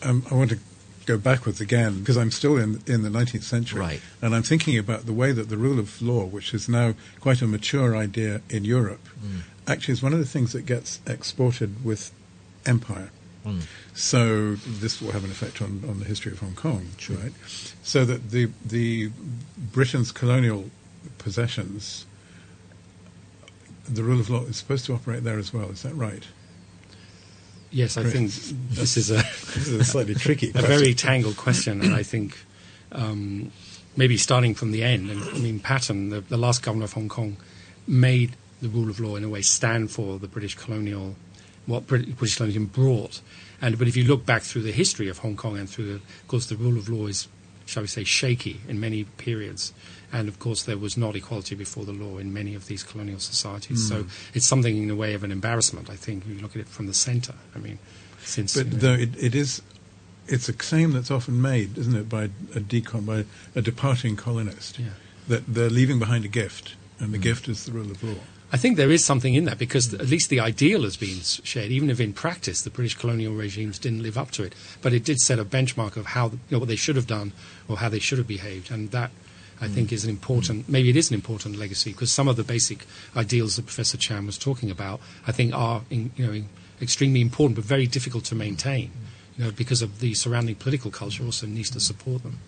Um, 0.01 0.25
I 0.31 0.33
want 0.33 0.49
to 0.49 0.57
go 1.05 1.19
backwards 1.19 1.61
again 1.61 1.99
because 1.99 2.17
I'm 2.17 2.31
still 2.31 2.57
in 2.57 2.81
in 2.87 3.03
the 3.03 3.09
19th 3.09 3.43
century, 3.43 3.79
right. 3.79 4.01
and 4.19 4.33
I'm 4.35 4.41
thinking 4.41 4.79
about 4.79 5.05
the 5.05 5.13
way 5.13 5.31
that 5.31 5.49
the 5.49 5.57
rule 5.57 5.77
of 5.77 6.01
law, 6.01 6.25
which 6.25 6.55
is 6.55 6.67
now 6.67 6.95
quite 7.19 7.43
a 7.43 7.47
mature 7.47 7.95
idea 7.95 8.41
in 8.49 8.65
Europe, 8.65 9.07
mm. 9.23 9.41
actually 9.67 9.93
is 9.93 10.01
one 10.01 10.13
of 10.13 10.19
the 10.19 10.25
things 10.25 10.53
that 10.53 10.65
gets 10.65 11.01
exported 11.05 11.85
with 11.85 12.11
empire. 12.65 13.11
Mm. 13.45 13.61
So 13.93 14.55
this 14.55 15.01
will 15.01 15.11
have 15.11 15.23
an 15.23 15.31
effect 15.31 15.61
on, 15.61 15.83
on 15.87 15.99
the 15.99 16.05
history 16.05 16.31
of 16.31 16.39
Hong 16.39 16.55
Kong, 16.55 16.87
sure. 16.97 17.17
right? 17.17 17.33
So 17.83 18.03
that 18.05 18.31
the 18.31 18.49
the 18.65 19.11
Britain's 19.71 20.11
colonial 20.11 20.69
possessions, 21.17 22.05
the 23.87 24.03
rule 24.03 24.19
of 24.19 24.29
law 24.29 24.43
is 24.45 24.57
supposed 24.57 24.85
to 24.85 24.93
operate 24.93 25.23
there 25.23 25.37
as 25.37 25.53
well. 25.53 25.69
Is 25.69 25.83
that 25.83 25.93
right? 25.93 26.23
Yes, 27.71 27.97
I 27.97 28.03
think 28.03 28.31
this 28.69 28.95
is 28.95 29.11
a, 29.11 29.15
this 29.15 29.67
is 29.67 29.73
a 29.73 29.83
slightly 29.83 30.15
tricky, 30.25 30.49
a 30.55 30.61
very 30.61 30.93
tangled 30.93 31.35
question, 31.35 31.81
and 31.81 31.93
I 31.93 32.03
think 32.03 32.37
um, 32.93 33.51
maybe 33.97 34.15
starting 34.17 34.55
from 34.55 34.71
the 34.71 34.81
end. 34.81 35.09
And, 35.09 35.21
I 35.21 35.37
mean, 35.39 35.59
Patten, 35.59 36.09
the, 36.09 36.21
the 36.21 36.37
last 36.37 36.63
governor 36.63 36.85
of 36.85 36.93
Hong 36.93 37.09
Kong, 37.09 37.35
made 37.85 38.37
the 38.61 38.69
rule 38.69 38.89
of 38.89 38.99
law 39.01 39.17
in 39.17 39.23
a 39.25 39.29
way 39.29 39.41
stand 39.41 39.91
for 39.91 40.19
the 40.19 40.27
British 40.27 40.55
colonial 40.55 41.15
what 41.65 41.87
British 41.87 42.35
colonialism 42.35 42.65
brought. 42.65 43.21
And 43.61 43.77
but 43.77 43.87
if 43.87 43.95
you 43.95 44.03
look 44.03 44.25
back 44.25 44.41
through 44.41 44.63
the 44.63 44.71
history 44.71 45.09
of 45.09 45.19
Hong 45.19 45.35
Kong 45.35 45.57
and 45.57 45.69
through, 45.69 45.85
the, 45.85 45.95
of 45.95 46.27
course, 46.27 46.47
the 46.47 46.55
rule 46.55 46.77
of 46.77 46.89
law 46.89 47.07
is, 47.07 47.27
shall 47.65 47.83
we 47.83 47.87
say, 47.87 48.03
shaky 48.03 48.61
in 48.67 48.79
many 48.79 49.05
periods. 49.05 49.73
And 50.11 50.27
of 50.27 50.39
course, 50.39 50.63
there 50.63 50.77
was 50.77 50.97
not 50.97 51.15
equality 51.15 51.55
before 51.55 51.83
the 51.83 51.91
law 51.91 52.17
in 52.17 52.33
many 52.33 52.55
of 52.55 52.67
these 52.67 52.83
colonial 52.83 53.19
societies. 53.19 53.85
Mm. 53.85 53.89
So 53.89 54.05
it's 54.33 54.45
something 54.45 54.77
in 54.77 54.87
the 54.87 54.95
way 54.95 55.13
of 55.13 55.23
an 55.23 55.31
embarrassment. 55.31 55.89
I 55.89 55.95
think 55.95 56.23
if 56.23 56.29
you 56.29 56.39
look 56.39 56.55
at 56.55 56.61
it 56.61 56.67
from 56.67 56.87
the 56.87 56.93
centre. 56.93 57.35
I 57.55 57.59
mean, 57.59 57.79
since 58.19 58.55
but 58.55 58.67
you 58.67 58.71
know, 58.73 58.77
though 58.79 58.93
it, 58.93 59.23
it 59.23 59.35
is. 59.35 59.61
It's 60.27 60.49
a 60.49 60.53
claim 60.53 60.91
that's 60.91 61.11
often 61.11 61.39
made, 61.39 61.77
isn't 61.77 61.95
it, 61.95 62.09
by 62.09 62.23
a 62.23 62.59
decon, 62.59 63.05
by 63.05 63.25
a 63.53 63.61
departing 63.61 64.15
colonist, 64.15 64.79
yeah. 64.79 64.87
that 65.27 65.45
they're 65.45 65.69
leaving 65.69 65.99
behind 65.99 66.25
a 66.25 66.27
gift, 66.27 66.75
and 66.99 67.13
the 67.13 67.19
mm. 67.19 67.21
gift 67.21 67.47
is 67.47 67.65
the 67.65 67.71
rule 67.71 67.91
of 67.91 68.03
law. 68.03 68.15
I 68.51 68.57
think 68.57 68.77
there 68.77 68.91
is 68.91 69.03
something 69.03 69.33
in 69.33 69.45
that 69.45 69.57
because 69.57 69.93
at 69.93 70.07
least 70.07 70.29
the 70.29 70.39
ideal 70.39 70.83
has 70.83 70.97
been 70.97 71.19
shared, 71.21 71.71
even 71.71 71.89
if 71.89 71.99
in 71.99 72.13
practice 72.13 72.61
the 72.61 72.69
British 72.69 72.95
colonial 72.95 73.33
regimes 73.33 73.79
didn't 73.79 74.03
live 74.03 74.17
up 74.17 74.31
to 74.31 74.43
it. 74.43 74.53
But 74.81 74.93
it 74.93 75.03
did 75.03 75.19
set 75.19 75.39
a 75.39 75.45
benchmark 75.45 75.97
of 75.97 76.07
how 76.07 76.27
you 76.27 76.39
know, 76.51 76.59
what 76.59 76.67
they 76.67 76.75
should 76.75 76.95
have 76.95 77.07
done 77.07 77.33
or 77.67 77.77
how 77.77 77.89
they 77.89 77.99
should 77.99 78.17
have 78.17 78.27
behaved, 78.27 78.71
and 78.71 78.91
that 78.91 79.11
I 79.61 79.67
think 79.67 79.91
is 79.91 80.03
an 80.03 80.09
important, 80.09 80.67
maybe 80.67 80.89
it 80.89 80.95
is 80.95 81.09
an 81.09 81.15
important 81.15 81.57
legacy 81.57 81.91
because 81.91 82.11
some 82.11 82.27
of 82.27 82.35
the 82.35 82.43
basic 82.43 82.85
ideals 83.15 83.55
that 83.55 83.65
Professor 83.65 83.97
Chan 83.97 84.25
was 84.25 84.37
talking 84.37 84.69
about, 84.69 84.99
I 85.25 85.31
think, 85.31 85.53
are 85.53 85.81
in, 85.89 86.11
you 86.15 86.27
know 86.27 86.43
extremely 86.81 87.21
important 87.21 87.55
but 87.55 87.63
very 87.63 87.87
difficult 87.87 88.25
to 88.25 88.35
maintain. 88.35 88.91
You 89.37 89.45
know, 89.45 89.51
because 89.51 89.81
of 89.81 89.99
the 89.99 90.13
surrounding 90.13 90.55
political 90.55 90.91
culture 90.91 91.23
also 91.23 91.45
needs 91.45 91.69
to 91.71 91.79
support 91.79 92.23
them. 92.23 92.39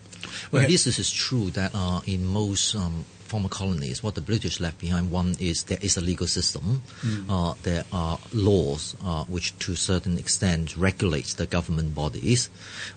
Well, 0.52 0.62
yeah. 0.62 0.68
this 0.70 1.00
is 1.00 1.12
true 1.12 1.50
that 1.52 1.72
uh, 1.74 2.02
in 2.06 2.26
most 2.26 2.76
um, 2.76 3.06
former 3.28 3.50
colonies, 3.50 4.02
what 4.02 4.16
the 4.16 4.22
British 4.22 4.60
left 4.60 4.80
behind, 4.80 5.12
one 5.12 5.36
is 5.40 5.64
there 5.64 5.78
is 5.82 5.98
a 5.98 6.02
legal 6.02 6.28
system. 6.28 6.82
Mm. 7.02 7.26
Uh, 7.30 7.54
there 7.64 7.86
are 7.92 8.20
laws 8.34 8.96
uh, 9.04 9.24
which, 9.26 9.58
to 9.60 9.74
a 9.74 9.76
certain 9.76 10.18
extent, 10.18 10.76
regulate 10.78 11.28
the 11.38 11.46
government 11.46 11.94
bodies, 11.94 12.50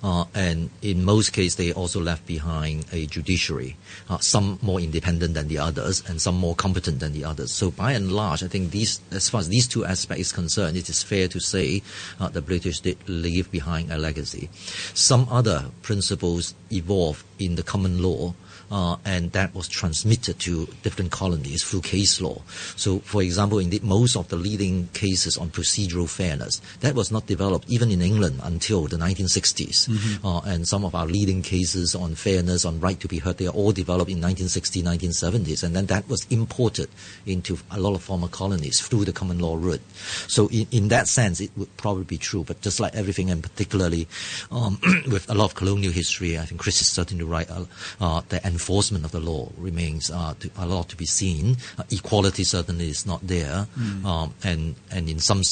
uh, 0.03 0.25
and 0.35 0.71
in 0.83 1.05
most 1.05 1.33
cases, 1.33 1.57
they 1.57 1.73
also 1.73 2.01
left 2.01 2.27
behind 2.27 2.87
a 2.93 3.07
judiciary, 3.07 3.77
uh, 4.09 4.19
some 4.19 4.59
more 4.63 4.81
independent 4.81 5.35
than 5.35 5.49
the 5.49 5.59
others, 5.59 6.03
and 6.09 6.21
some 6.21 6.37
more 6.37 6.55
competent 6.55 7.01
than 7.01 7.13
the 7.13 7.25
others. 7.25 7.53
So, 7.53 7.71
by 7.71 7.93
and 7.93 8.13
large, 8.13 8.43
I 8.43 8.49
think 8.49 8.71
these, 8.71 9.01
as 9.11 9.29
far 9.29 9.41
as 9.41 9.49
these 9.49 9.67
two 9.67 9.85
aspects 9.85 10.21
is 10.21 10.33
concerned, 10.33 10.77
it 10.77 10.89
is 10.89 11.03
fair 11.03 11.29
to 11.29 11.41
say 11.41 11.83
uh, 12.19 12.29
the 12.29 12.43
British 12.43 12.81
did 12.81 12.97
leave 13.09 13.51
behind 13.51 13.91
a 13.91 13.99
legacy. 13.99 14.49
Some 14.95 15.27
other 15.31 15.67
principles 15.83 16.55
evolved 16.71 17.25
in 17.39 17.57
the 17.57 17.63
common 17.63 18.03
law 18.03 18.35
uh, 18.71 18.97
and 19.05 19.33
that 19.33 19.55
was 19.55 19.69
transmitted 19.69 20.39
to 20.41 20.67
different 20.83 21.11
colonies 21.11 21.63
through 21.63 21.81
case 21.81 22.21
law. 22.21 22.41
So, 22.77 23.01
for 23.01 23.23
example, 23.23 23.59
in 23.59 23.71
the, 23.71 23.81
most 23.83 24.17
of 24.17 24.29
the 24.29 24.37
leading 24.37 24.89
cases 24.89 25.37
on 25.37 25.51
procedural 25.51 26.09
fairness, 26.09 26.61
that 26.81 26.95
was 26.95 27.11
not 27.11 27.27
developed 27.27 27.69
even 27.69 27.91
in 27.91 28.01
England 28.01 28.41
until 28.43 28.87
the 28.87 28.97
1960s. 28.97 29.89
Mm-hmm. 29.89 30.27
Uh, 30.27 30.41
and 30.41 30.67
some 30.67 30.85
of 30.85 30.95
our 30.95 31.07
leading 31.07 31.43
cases 31.43 31.95
on 31.95 32.15
fairness, 32.15 32.65
on 32.65 32.81
right 32.81 32.99
to 33.01 33.09
be 33.09 33.19
heard, 33.19 33.39
they 33.39 33.47
are 33.47 33.55
all 33.55 33.73
developed 33.73 34.11
in 34.11 34.21
1960s, 34.21 34.83
1970s, 34.83 35.63
and 35.63 35.75
then 35.75 35.87
that 35.87 36.09
was 36.09 36.27
imported 36.31 36.89
into 37.27 37.59
a 37.71 37.81
lot 37.81 37.95
of 37.95 38.03
former 38.03 38.29
colonies 38.29 38.81
through 38.81 39.05
the 39.05 39.13
common 39.13 39.39
law 39.39 39.57
route. 39.57 39.83
So, 40.29 40.49
in, 40.49 40.67
in 40.71 40.89
that 40.89 41.09
sense, 41.09 41.41
it 41.41 41.51
would 41.57 41.77
probably 41.77 42.05
be 42.05 42.19
true. 42.19 42.45
But 42.45 42.61
just 42.61 42.81
like 42.81 42.95
everything, 42.95 43.31
and 43.31 43.43
particularly 43.43 44.07
um, 44.51 44.79
with 45.11 45.29
a 45.29 45.35
lot 45.35 45.47
of 45.47 45.55
colonial 45.55 45.93
history, 45.93 46.39
I 46.39 46.45
think 46.45 46.61
Chris 46.61 46.81
is 46.81 46.89
certainly 46.89 47.25
right. 47.25 47.49
Uh, 47.51 47.65
uh, 48.01 48.23
the 48.29 48.45
enforcement 48.61 49.05
of 49.07 49.11
the 49.11 49.21
law 49.21 49.49
remains 49.57 50.11
uh, 50.11 50.35
to, 50.39 50.51
a 50.59 50.67
lot 50.67 50.89
to 50.91 50.97
be 50.97 51.07
seen. 51.07 51.57
Uh, 51.79 51.83
equality 51.91 52.45
certainly 52.45 52.91
is 52.91 53.07
not 53.07 53.21
there, 53.27 53.67
mm. 53.79 54.05
um, 54.05 54.35
and 54.45 54.75
and 54.91 55.09
in 55.09 55.19
some 55.19 55.43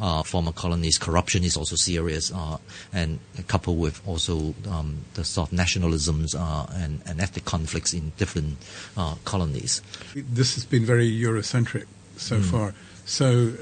uh, 0.00 0.22
former 0.24 0.52
colonies, 0.52 0.98
corruption 0.98 1.44
is 1.44 1.56
also 1.56 1.76
serious, 1.76 2.32
uh, 2.34 2.58
and 2.92 3.20
coupled 3.46 3.78
with 3.78 3.96
also 4.06 4.54
um, 4.68 4.98
the 5.14 5.24
sort 5.24 5.52
of 5.52 5.56
nationalisms 5.56 6.34
uh, 6.34 6.66
and, 6.74 7.00
and, 7.06 7.20
ethnic 7.20 7.44
conflicts 7.44 7.92
in 7.94 8.12
different 8.16 8.56
uh, 8.96 9.14
colonies. 9.24 9.80
This 10.14 10.54
has 10.54 10.64
been 10.64 10.84
very 10.84 11.08
Eurocentric 11.10 11.86
so 12.16 12.38
mm. 12.38 12.44
far. 12.44 12.74
So 13.06 13.52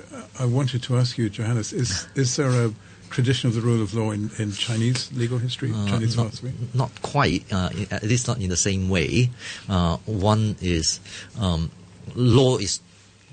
I 0.41 0.47
wanted 0.47 0.83
to 0.85 0.97
ask 0.97 1.19
you, 1.19 1.29
Johannes, 1.29 1.73
is 1.73 2.09
is 2.15 2.37
there 2.37 2.51
a 2.51 2.73
tradition 3.11 3.49
of 3.49 3.55
the 3.55 3.61
rule 3.61 3.83
of 3.83 3.95
law 3.95 4.11
in, 4.11 4.31
in 4.39 4.53
Chinese 4.53 5.11
legal 5.13 5.39
history, 5.39 5.73
uh, 5.75 5.89
Chinese 5.89 6.17
not, 6.17 6.35
philosophy? 6.35 6.53
Not 6.75 7.03
quite, 7.03 7.45
uh, 7.53 7.71
at 7.91 8.03
least 8.03 8.29
not 8.29 8.41
in 8.41 8.49
the 8.49 8.57
same 8.57 8.89
way. 8.89 9.31
Uh, 9.69 9.97
one 10.07 10.57
is 10.61 11.01
um, 11.41 11.71
law 12.15 12.59
is 12.59 12.81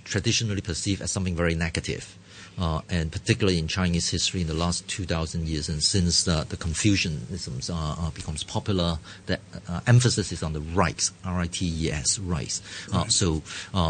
traditionally 0.04 0.62
perceived 0.62 1.02
as 1.02 1.12
something 1.12 1.36
very 1.36 1.56
negative. 1.56 2.18
Uh, 2.60 2.82
and 2.88 3.12
particularly 3.12 3.58
in 3.58 3.68
Chinese 3.68 4.10
history 4.12 4.42
in 4.42 4.48
the 4.48 4.54
last 4.54 4.88
2,000 4.88 5.48
years, 5.48 5.70
and 5.70 5.82
since 5.82 6.28
uh, 6.28 6.44
the 6.50 6.56
Confucianism 6.56 7.60
uh, 7.68 7.96
uh, 7.98 8.12
becomes 8.12 8.44
popular, 8.44 9.00
the 9.26 9.40
uh, 9.68 9.80
emphasis 9.88 10.32
is 10.32 10.44
on 10.44 10.54
the 10.54 10.62
rights, 10.62 11.12
R-I-T-E-S, 11.26 12.20
rights. 12.20 12.62
Uh, 12.94 12.98
right. 13.00 13.12
So 13.12 13.42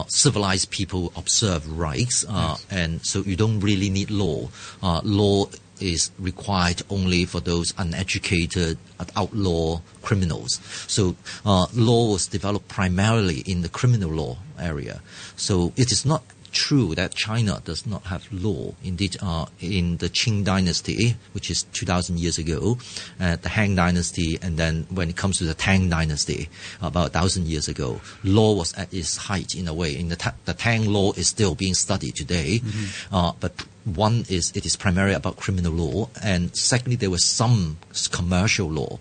civilized 0.07 0.71
people 0.71 1.11
observe 1.17 1.69
rights, 1.77 2.23
yes. 2.29 2.65
and 2.71 3.05
so 3.05 3.19
you 3.19 3.35
don't 3.35 3.59
really 3.59 3.89
need 3.89 4.09
law. 4.09 4.47
law 4.81 5.47
is 5.83 6.11
required 6.17 6.81
only 6.89 7.25
for 7.25 7.41
those 7.41 7.73
uneducated 7.77 8.77
outlaw 9.15 9.81
criminals. 10.01 10.59
So 10.87 11.15
uh, 11.45 11.67
law 11.73 12.11
was 12.11 12.27
developed 12.27 12.67
primarily 12.69 13.39
in 13.39 13.61
the 13.61 13.69
criminal 13.69 14.11
law 14.11 14.37
area. 14.57 15.01
So 15.35 15.73
it 15.75 15.91
is 15.91 16.05
not 16.05 16.23
true 16.53 16.95
that 16.95 17.13
China 17.15 17.61
does 17.65 17.85
not 17.85 18.03
have 18.05 18.31
law. 18.31 18.73
Indeed, 18.83 19.17
uh, 19.21 19.47
in 19.59 19.97
the 19.97 20.09
Qin 20.09 20.43
dynasty, 20.43 21.15
which 21.33 21.49
is 21.51 21.63
2,000 21.63 22.19
years 22.19 22.37
ago, 22.37 22.77
uh, 23.19 23.35
the 23.37 23.49
Han 23.49 23.75
dynasty, 23.75 24.39
and 24.41 24.57
then 24.57 24.85
when 24.89 25.09
it 25.09 25.17
comes 25.17 25.39
to 25.39 25.43
the 25.43 25.53
Tang 25.53 25.89
dynasty, 25.89 26.49
about 26.81 27.13
1,000 27.13 27.47
years 27.47 27.67
ago, 27.67 27.99
law 28.23 28.53
was 28.53 28.73
at 28.75 28.93
its 28.93 29.17
height 29.17 29.55
in 29.55 29.67
a 29.67 29.73
way. 29.73 29.97
In 29.97 30.09
the, 30.09 30.15
ta- 30.15 30.35
the 30.45 30.53
Tang 30.53 30.85
law 30.85 31.11
is 31.13 31.27
still 31.27 31.55
being 31.55 31.73
studied 31.73 32.15
today, 32.15 32.59
mm-hmm. 32.59 33.15
uh, 33.15 33.33
but 33.39 33.65
one 33.85 34.25
is 34.29 34.51
it 34.55 34.65
is 34.65 34.75
primarily 34.75 35.13
about 35.13 35.35
criminal 35.35 35.73
law, 35.73 36.09
and 36.21 36.55
secondly, 36.55 36.95
there 36.95 37.09
was 37.09 37.23
some 37.23 37.77
commercial 38.11 38.69
law 38.69 38.99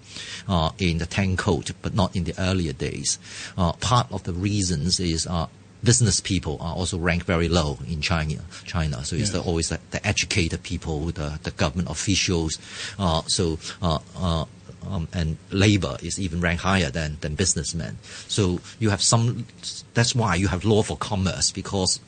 uh, 0.48 0.70
in 0.78 0.98
the 0.98 1.06
Tang 1.06 1.36
Code, 1.36 1.70
but 1.82 1.94
not 1.94 2.14
in 2.16 2.24
the 2.24 2.34
earlier 2.38 2.72
days. 2.72 3.18
Uh, 3.56 3.72
part 3.74 4.10
of 4.10 4.24
the 4.24 4.32
reasons 4.32 4.98
is 4.98 5.26
uh, 5.26 5.46
business 5.82 6.20
people 6.20 6.58
are 6.60 6.74
also 6.74 6.98
ranked 6.98 7.26
very 7.26 7.48
low 7.48 7.78
in 7.88 8.00
China. 8.00 8.40
China, 8.64 9.04
so 9.04 9.16
it's 9.16 9.30
the, 9.30 9.40
always 9.40 9.68
the, 9.68 9.80
the, 9.90 10.06
educated 10.06 10.62
people, 10.62 11.06
the, 11.06 11.38
the 11.42 11.50
government 11.52 11.90
officials. 11.90 12.58
Uh, 12.98 13.22
so. 13.26 13.58
Uh, 13.80 13.98
uh, 14.16 14.44
um, 14.90 15.06
and 15.12 15.36
labor 15.52 15.96
is 16.02 16.18
even 16.18 16.40
ranked 16.40 16.64
higher 16.64 16.90
than, 16.90 17.16
than 17.20 17.36
businessmen. 17.36 17.98
So 18.26 18.58
you 18.80 18.90
have 18.90 19.00
some. 19.00 19.46
That's 19.94 20.12
why 20.12 20.34
you 20.34 20.48
have 20.48 20.64
law 20.64 20.82
for 20.82 20.96
commerce 20.96 21.52
because 21.52 22.00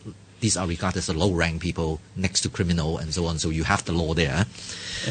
these 0.44 0.58
are 0.58 0.66
regarded 0.66 0.98
as 0.98 1.08
low 1.08 1.32
rank 1.32 1.62
people 1.62 2.00
next 2.16 2.42
to 2.42 2.50
criminal 2.50 2.98
and 2.98 3.14
so 3.14 3.24
on. 3.24 3.38
So 3.38 3.48
you 3.48 3.64
have 3.64 3.82
the 3.86 3.92
law 3.92 4.12
there. 4.12 4.44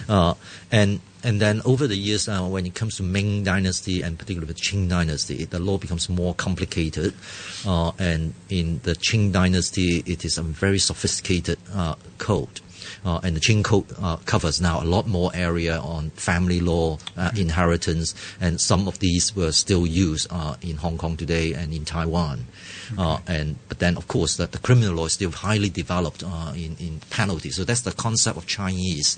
Uh, 0.08 0.36
and 0.72 1.00
and 1.24 1.42
then 1.42 1.64
over 1.66 1.88
the 1.88 1.96
years, 1.96 2.30
uh, 2.30 2.44
when 2.44 2.68
it 2.68 2.76
comes 2.76 2.98
to 2.98 3.04
Ming 3.04 3.44
Dynasty 3.44 4.04
and 4.04 4.20
particularly 4.20 4.54
the 4.54 4.60
Qing 4.60 4.90
Dynasty, 4.90 5.46
the 5.46 5.58
law 5.58 5.80
becomes 5.80 6.08
more 6.08 6.36
complicated. 6.36 7.16
Uh, 7.66 7.94
and 7.98 8.36
in 8.50 8.80
the 8.84 8.94
Qing 8.94 9.32
Dynasty, 9.32 10.04
it 10.06 10.24
is 10.24 10.38
a 10.38 10.44
very 10.44 10.78
sophisticated 10.78 11.58
uh, 11.74 11.96
code. 12.20 12.62
Uh, 13.04 13.20
and 13.24 13.36
the 13.36 13.40
Qing 13.40 13.64
Code 13.64 13.86
uh, 14.00 14.18
covers 14.18 14.62
now 14.62 14.82
a 14.82 14.86
lot 14.86 15.08
more 15.08 15.32
area 15.34 15.80
on 15.80 16.12
family 16.12 16.60
law, 16.60 16.98
uh, 17.18 17.32
inheritance, 17.36 18.14
and 18.40 18.62
some 18.62 18.88
of 18.88 19.00
these 19.00 19.36
were 19.36 19.52
still 19.52 19.88
used 19.88 20.28
uh, 20.30 20.56
in 20.62 20.78
Hong 20.78 20.98
Kong 20.98 21.18
today 21.18 21.54
and 21.54 21.74
in 21.74 21.86
Taiwan. 21.86 22.46
Uh, 22.98 23.20
and 23.28 23.56
but 23.70 23.80
then 23.80 23.98
of 23.98 24.08
course 24.08 24.38
the, 24.38 24.48
the 24.48 24.58
criminal 24.58 24.96
law 24.96 25.06
is 25.06 25.14
still 25.14 25.32
highly 25.32 25.70
developed 25.70 26.24
uh, 26.24 26.54
in 26.56 26.76
in 26.80 27.00
penalties. 27.10 27.56
So 27.56 27.64
that's 27.64 27.82
the 27.82 27.92
concept 27.92 28.38
of 28.38 28.46
Chinese 28.46 29.18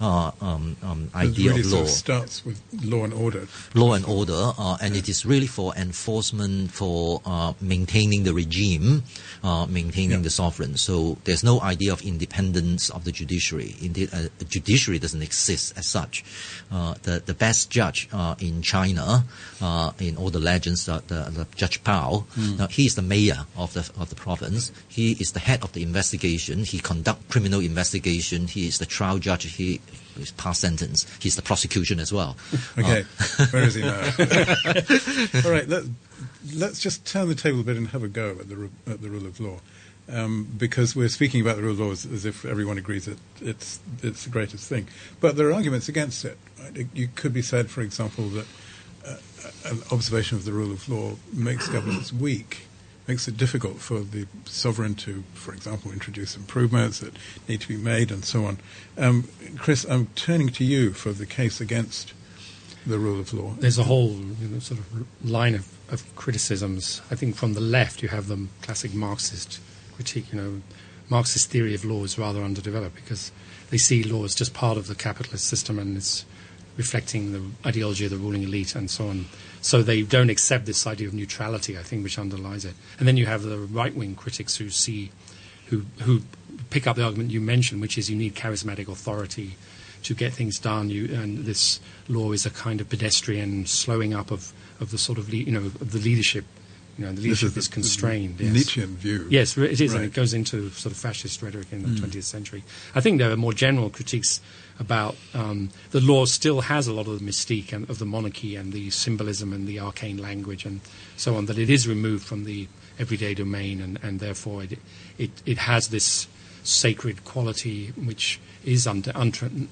uh, 0.00 0.32
um, 0.40 0.76
um, 0.82 1.10
idea 1.14 1.50
really 1.50 1.60
of 1.60 1.66
law. 1.66 1.78
Sort 1.78 1.82
of 1.84 1.88
starts 1.90 2.44
with 2.44 2.60
law 2.84 3.04
and 3.04 3.14
order. 3.14 3.46
Law 3.74 3.94
and 3.94 4.04
order, 4.06 4.52
uh, 4.58 4.76
and 4.82 4.94
yeah. 4.94 5.00
it 5.00 5.08
is 5.08 5.24
really 5.24 5.46
for 5.46 5.74
enforcement, 5.76 6.70
for 6.70 7.22
uh, 7.24 7.52
maintaining 7.60 8.24
the 8.24 8.34
regime, 8.34 9.04
uh, 9.42 9.66
maintaining 9.66 10.18
yeah. 10.18 10.28
the 10.28 10.30
sovereign. 10.30 10.76
So 10.76 11.18
there's 11.24 11.44
no 11.44 11.60
idea 11.60 11.92
of 11.92 12.02
independence 12.02 12.90
of 12.90 13.04
the 13.04 13.12
judiciary. 13.12 13.76
Indeed, 13.80 14.10
the 14.10 14.44
judiciary 14.44 14.98
doesn't 14.98 15.22
exist 15.22 15.76
as 15.76 15.86
such. 15.86 16.24
the 16.70 17.22
the 17.24 17.34
best 17.34 17.70
judge 17.70 18.08
in 18.40 18.62
China, 18.62 19.24
in 20.00 20.16
all 20.16 20.30
the 20.30 20.40
legends, 20.40 20.86
the, 20.86 21.02
the 21.06 21.46
Judge 21.56 21.82
Pao, 21.84 22.26
mm. 22.36 22.58
now 22.58 22.66
he's 22.66 22.94
the 22.94 23.02
mayor 23.08 23.46
of 23.56 23.72
the 23.74 23.90
of 24.00 24.08
the 24.10 24.14
province. 24.14 24.72
He 24.88 25.12
is 25.12 25.32
the 25.32 25.40
head 25.40 25.62
of 25.62 25.72
the 25.72 25.82
investigation. 25.82 26.64
He 26.64 26.78
conduct 26.78 27.28
criminal 27.28 27.60
investigation. 27.60 28.46
He 28.48 28.66
is 28.66 28.78
the 28.78 28.86
trial 28.86 29.18
judge. 29.18 29.44
He 29.44 29.80
is 30.18 30.30
past 30.32 30.60
sentence. 30.60 31.06
He's 31.20 31.36
the 31.36 31.42
prosecution 31.42 32.00
as 32.00 32.12
well. 32.12 32.36
Okay, 32.76 33.04
uh, 33.38 33.46
where 33.48 33.62
is 33.62 33.74
he 33.74 33.82
now? 33.82 34.00
All 35.44 35.52
right, 35.52 35.68
let, 35.68 36.70
us 36.70 36.80
just 36.80 37.06
turn 37.06 37.28
the 37.28 37.34
table 37.34 37.60
a 37.60 37.62
bit 37.62 37.76
and 37.76 37.88
have 37.88 38.02
a 38.02 38.08
go 38.08 38.30
at 38.30 38.48
the 38.48 38.68
at 38.86 39.00
the 39.00 39.08
rule 39.08 39.26
of 39.26 39.38
law. 39.38 39.58
Um, 40.06 40.48
because 40.58 40.94
we're 40.94 41.08
speaking 41.08 41.40
about 41.40 41.56
the 41.56 41.62
rule 41.62 41.72
of 41.72 41.80
law 41.80 41.90
as, 41.90 42.04
as, 42.04 42.26
if 42.26 42.44
everyone 42.44 42.76
agrees 42.76 43.06
that 43.06 43.18
it's 43.40 43.80
it's 44.02 44.24
the 44.24 44.30
greatest 44.30 44.68
thing, 44.68 44.88
but 45.20 45.36
there 45.36 45.48
are 45.48 45.52
arguments 45.52 45.88
against 45.88 46.24
it. 46.24 46.36
Right? 46.60 46.76
It, 46.78 46.86
you 46.94 47.08
could 47.14 47.32
be 47.32 47.42
said, 47.42 47.70
for 47.70 47.80
example, 47.80 48.28
that 48.30 48.46
uh, 49.06 49.16
an 49.66 49.82
observation 49.92 50.36
of 50.36 50.44
the 50.44 50.52
rule 50.52 50.72
of 50.72 50.88
law 50.88 51.12
makes 51.32 51.68
governments 51.68 52.12
weak 52.12 52.66
makes 53.06 53.28
it 53.28 53.36
difficult 53.36 53.78
for 53.78 54.00
the 54.00 54.26
sovereign 54.46 54.94
to, 54.94 55.22
for 55.34 55.52
example, 55.52 55.92
introduce 55.92 56.36
improvements 56.36 57.00
that 57.00 57.12
need 57.48 57.60
to 57.60 57.68
be 57.68 57.76
made 57.76 58.10
and 58.10 58.24
so 58.24 58.46
on. 58.46 58.58
Um, 58.96 59.28
Chris, 59.58 59.84
I'm 59.84 60.06
turning 60.14 60.48
to 60.50 60.64
you 60.64 60.92
for 60.92 61.12
the 61.12 61.26
case 61.26 61.60
against 61.60 62.14
the 62.86 62.98
rule 62.98 63.20
of 63.20 63.32
law. 63.32 63.54
There's 63.58 63.78
a 63.78 63.84
whole 63.84 64.12
you 64.12 64.48
know, 64.48 64.58
sort 64.58 64.80
of 64.80 65.06
line 65.24 65.54
of, 65.54 65.70
of 65.90 66.16
criticisms. 66.16 67.02
I 67.10 67.14
think 67.14 67.36
from 67.36 67.54
the 67.54 67.60
left 67.60 68.02
you 68.02 68.08
have 68.08 68.28
the 68.28 68.46
classic 68.62 68.94
Marxist 68.94 69.60
critique. 69.94 70.32
You 70.32 70.40
know, 70.40 70.62
Marxist 71.08 71.50
theory 71.50 71.74
of 71.74 71.84
law 71.84 72.04
is 72.04 72.18
rather 72.18 72.42
underdeveloped 72.42 72.94
because 72.94 73.32
they 73.70 73.78
see 73.78 74.02
law 74.02 74.24
as 74.24 74.34
just 74.34 74.54
part 74.54 74.76
of 74.76 74.86
the 74.86 74.94
capitalist 74.94 75.46
system 75.46 75.78
and 75.78 75.96
it's 75.96 76.24
reflecting 76.76 77.32
the 77.32 77.68
ideology 77.68 78.04
of 78.04 78.10
the 78.10 78.16
ruling 78.16 78.42
elite 78.42 78.74
and 78.74 78.90
so 78.90 79.08
on. 79.08 79.26
So 79.64 79.82
they 79.82 80.02
don't 80.02 80.28
accept 80.28 80.66
this 80.66 80.86
idea 80.86 81.08
of 81.08 81.14
neutrality, 81.14 81.78
I 81.78 81.82
think, 81.82 82.04
which 82.04 82.18
underlies 82.18 82.66
it. 82.66 82.74
And 82.98 83.08
then 83.08 83.16
you 83.16 83.24
have 83.24 83.44
the 83.44 83.56
right 83.56 83.96
wing 83.96 84.14
critics 84.14 84.56
who 84.58 84.68
see, 84.68 85.10
who, 85.68 85.86
who 86.02 86.20
pick 86.68 86.86
up 86.86 86.96
the 86.96 87.02
argument 87.02 87.30
you 87.30 87.40
mentioned, 87.40 87.80
which 87.80 87.96
is 87.96 88.10
you 88.10 88.14
need 88.14 88.34
charismatic 88.34 88.88
authority 88.88 89.56
to 90.02 90.12
get 90.12 90.34
things 90.34 90.58
done. 90.58 90.90
You, 90.90 91.06
and 91.14 91.46
this 91.46 91.80
law 92.08 92.32
is 92.32 92.44
a 92.44 92.50
kind 92.50 92.78
of 92.82 92.90
pedestrian 92.90 93.64
slowing 93.64 94.12
up 94.12 94.30
of, 94.30 94.52
of 94.80 94.90
the 94.90 94.98
sort 94.98 95.16
of, 95.16 95.30
le- 95.30 95.36
you 95.36 95.52
know, 95.52 95.60
of 95.64 95.92
the 95.92 95.98
leadership 95.98 96.44
you 96.98 97.04
know, 97.04 97.12
the 97.12 97.22
leadership 97.22 97.48
is, 97.48 97.54
the, 97.54 97.58
is, 97.58 97.68
constrained. 97.68 98.38
The 98.38 98.44
yes. 98.44 98.54
Nietzschean 98.54 98.96
view. 98.96 99.26
Yes, 99.28 99.56
it 99.56 99.80
is, 99.80 99.92
right. 99.92 99.96
and 99.96 100.04
it 100.06 100.14
goes 100.14 100.32
into 100.32 100.70
sort 100.70 100.92
of 100.92 100.98
fascist 100.98 101.42
rhetoric 101.42 101.72
in 101.72 101.82
the 101.82 101.88
mm. 101.88 101.98
20th 101.98 102.24
century. 102.24 102.62
I 102.94 103.00
think 103.00 103.18
there 103.18 103.30
are 103.30 103.36
more 103.36 103.52
general 103.52 103.90
critiques 103.90 104.40
about 104.78 105.16
um, 105.34 105.70
the 105.90 106.00
law 106.00 106.24
still 106.24 106.62
has 106.62 106.86
a 106.86 106.92
lot 106.92 107.06
of 107.06 107.18
the 107.18 107.24
mystique 107.24 107.72
and, 107.72 107.88
of 107.90 107.98
the 107.98 108.04
monarchy 108.04 108.56
and 108.56 108.72
the 108.72 108.90
symbolism 108.90 109.52
and 109.52 109.66
the 109.66 109.80
arcane 109.80 110.18
language 110.18 110.64
and 110.64 110.80
so 111.16 111.36
on, 111.36 111.46
that 111.46 111.58
it 111.58 111.70
is 111.70 111.88
removed 111.88 112.24
from 112.24 112.44
the 112.44 112.68
everyday 112.98 113.34
domain 113.34 113.80
and, 113.80 113.98
and 114.02 114.20
therefore 114.20 114.62
it, 114.62 114.78
it, 115.18 115.30
it 115.46 115.58
has 115.58 115.88
this 115.88 116.28
sacred 116.62 117.24
quality 117.24 117.88
which 117.88 118.40
is 118.64 118.86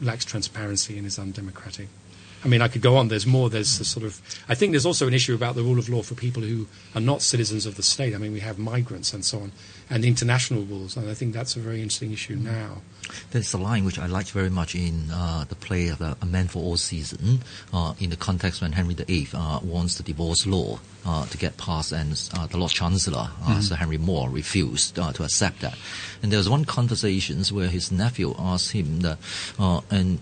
lacks 0.00 0.24
transparency 0.24 0.98
and 0.98 1.06
is 1.06 1.18
undemocratic. 1.18 1.88
I 2.44 2.48
mean, 2.48 2.60
I 2.60 2.68
could 2.68 2.82
go 2.82 2.96
on. 2.96 3.08
There's 3.08 3.26
more. 3.26 3.48
There's 3.48 3.78
a 3.80 3.84
sort 3.84 4.04
of. 4.04 4.20
I 4.48 4.54
think 4.54 4.72
there's 4.72 4.86
also 4.86 5.06
an 5.06 5.14
issue 5.14 5.34
about 5.34 5.54
the 5.54 5.62
rule 5.62 5.78
of 5.78 5.88
law 5.88 6.02
for 6.02 6.14
people 6.14 6.42
who 6.42 6.66
are 6.94 7.00
not 7.00 7.22
citizens 7.22 7.66
of 7.66 7.76
the 7.76 7.82
state. 7.82 8.14
I 8.14 8.18
mean, 8.18 8.32
we 8.32 8.40
have 8.40 8.58
migrants 8.58 9.12
and 9.12 9.24
so 9.24 9.40
on, 9.40 9.52
and 9.88 10.04
international 10.04 10.62
rules, 10.62 10.96
and 10.96 11.08
I 11.08 11.14
think 11.14 11.34
that's 11.34 11.54
a 11.56 11.60
very 11.60 11.80
interesting 11.80 12.12
issue 12.12 12.34
now. 12.34 12.82
There's 13.30 13.52
a 13.52 13.58
line 13.58 13.84
which 13.84 13.98
I 13.98 14.06
liked 14.06 14.30
very 14.30 14.50
much 14.50 14.74
in 14.74 15.10
uh, 15.10 15.44
the 15.48 15.54
play 15.54 15.88
of 15.88 16.00
uh, 16.00 16.14
A 16.20 16.26
Man 16.26 16.48
for 16.48 16.62
All 16.62 16.76
Season, 16.76 17.40
uh, 17.72 17.94
in 18.00 18.10
the 18.10 18.16
context 18.16 18.60
when 18.60 18.72
Henry 18.72 18.94
VIII 18.94 19.28
uh, 19.34 19.60
wants 19.62 19.96
the 19.96 20.02
divorce 20.02 20.46
law 20.46 20.80
uh, 21.06 21.26
to 21.26 21.38
get 21.38 21.56
passed, 21.56 21.92
and 21.92 22.20
uh, 22.34 22.46
the 22.46 22.56
Lord 22.56 22.72
Chancellor, 22.72 23.30
mm-hmm. 23.40 23.60
Sir 23.60 23.76
Henry 23.76 23.98
More, 23.98 24.30
refused 24.30 24.96
to 24.96 25.22
accept 25.22 25.60
that. 25.60 25.76
And 26.22 26.32
there 26.32 26.38
was 26.38 26.48
one 26.48 26.64
conversation 26.64 27.42
where 27.50 27.68
his 27.68 27.92
nephew 27.92 28.34
asked 28.38 28.72
him 28.72 29.00
that, 29.00 29.18
and 29.90 30.18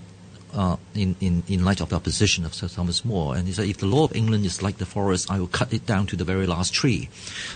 uh, 0.55 0.77
in, 0.95 1.17
in, 1.21 1.43
in 1.49 1.65
light 1.65 1.81
of 1.81 1.91
the 1.91 1.97
opposition 1.97 2.45
of 2.45 2.55
Sir 2.55 2.69
Thomas 2.69 3.05
More. 3.05 3.37
And 3.37 3.47
he 3.47 3.53
said, 3.53 3.69
if 3.69 3.79
the 3.79 3.87
law 3.87 4.05
of 4.05 4.15
England 4.15 4.45
is 4.45 4.63
like 4.63 4.79
the 4.79 4.87
forest, 4.87 5.31
I 5.31 5.39
will 5.39 5.47
cut 5.47 5.73
it 5.73 5.87
down 5.87 6.07
to 6.07 6.17
the 6.17 6.25
very 6.25 6.47
last 6.47 6.73
tree. 6.73 7.09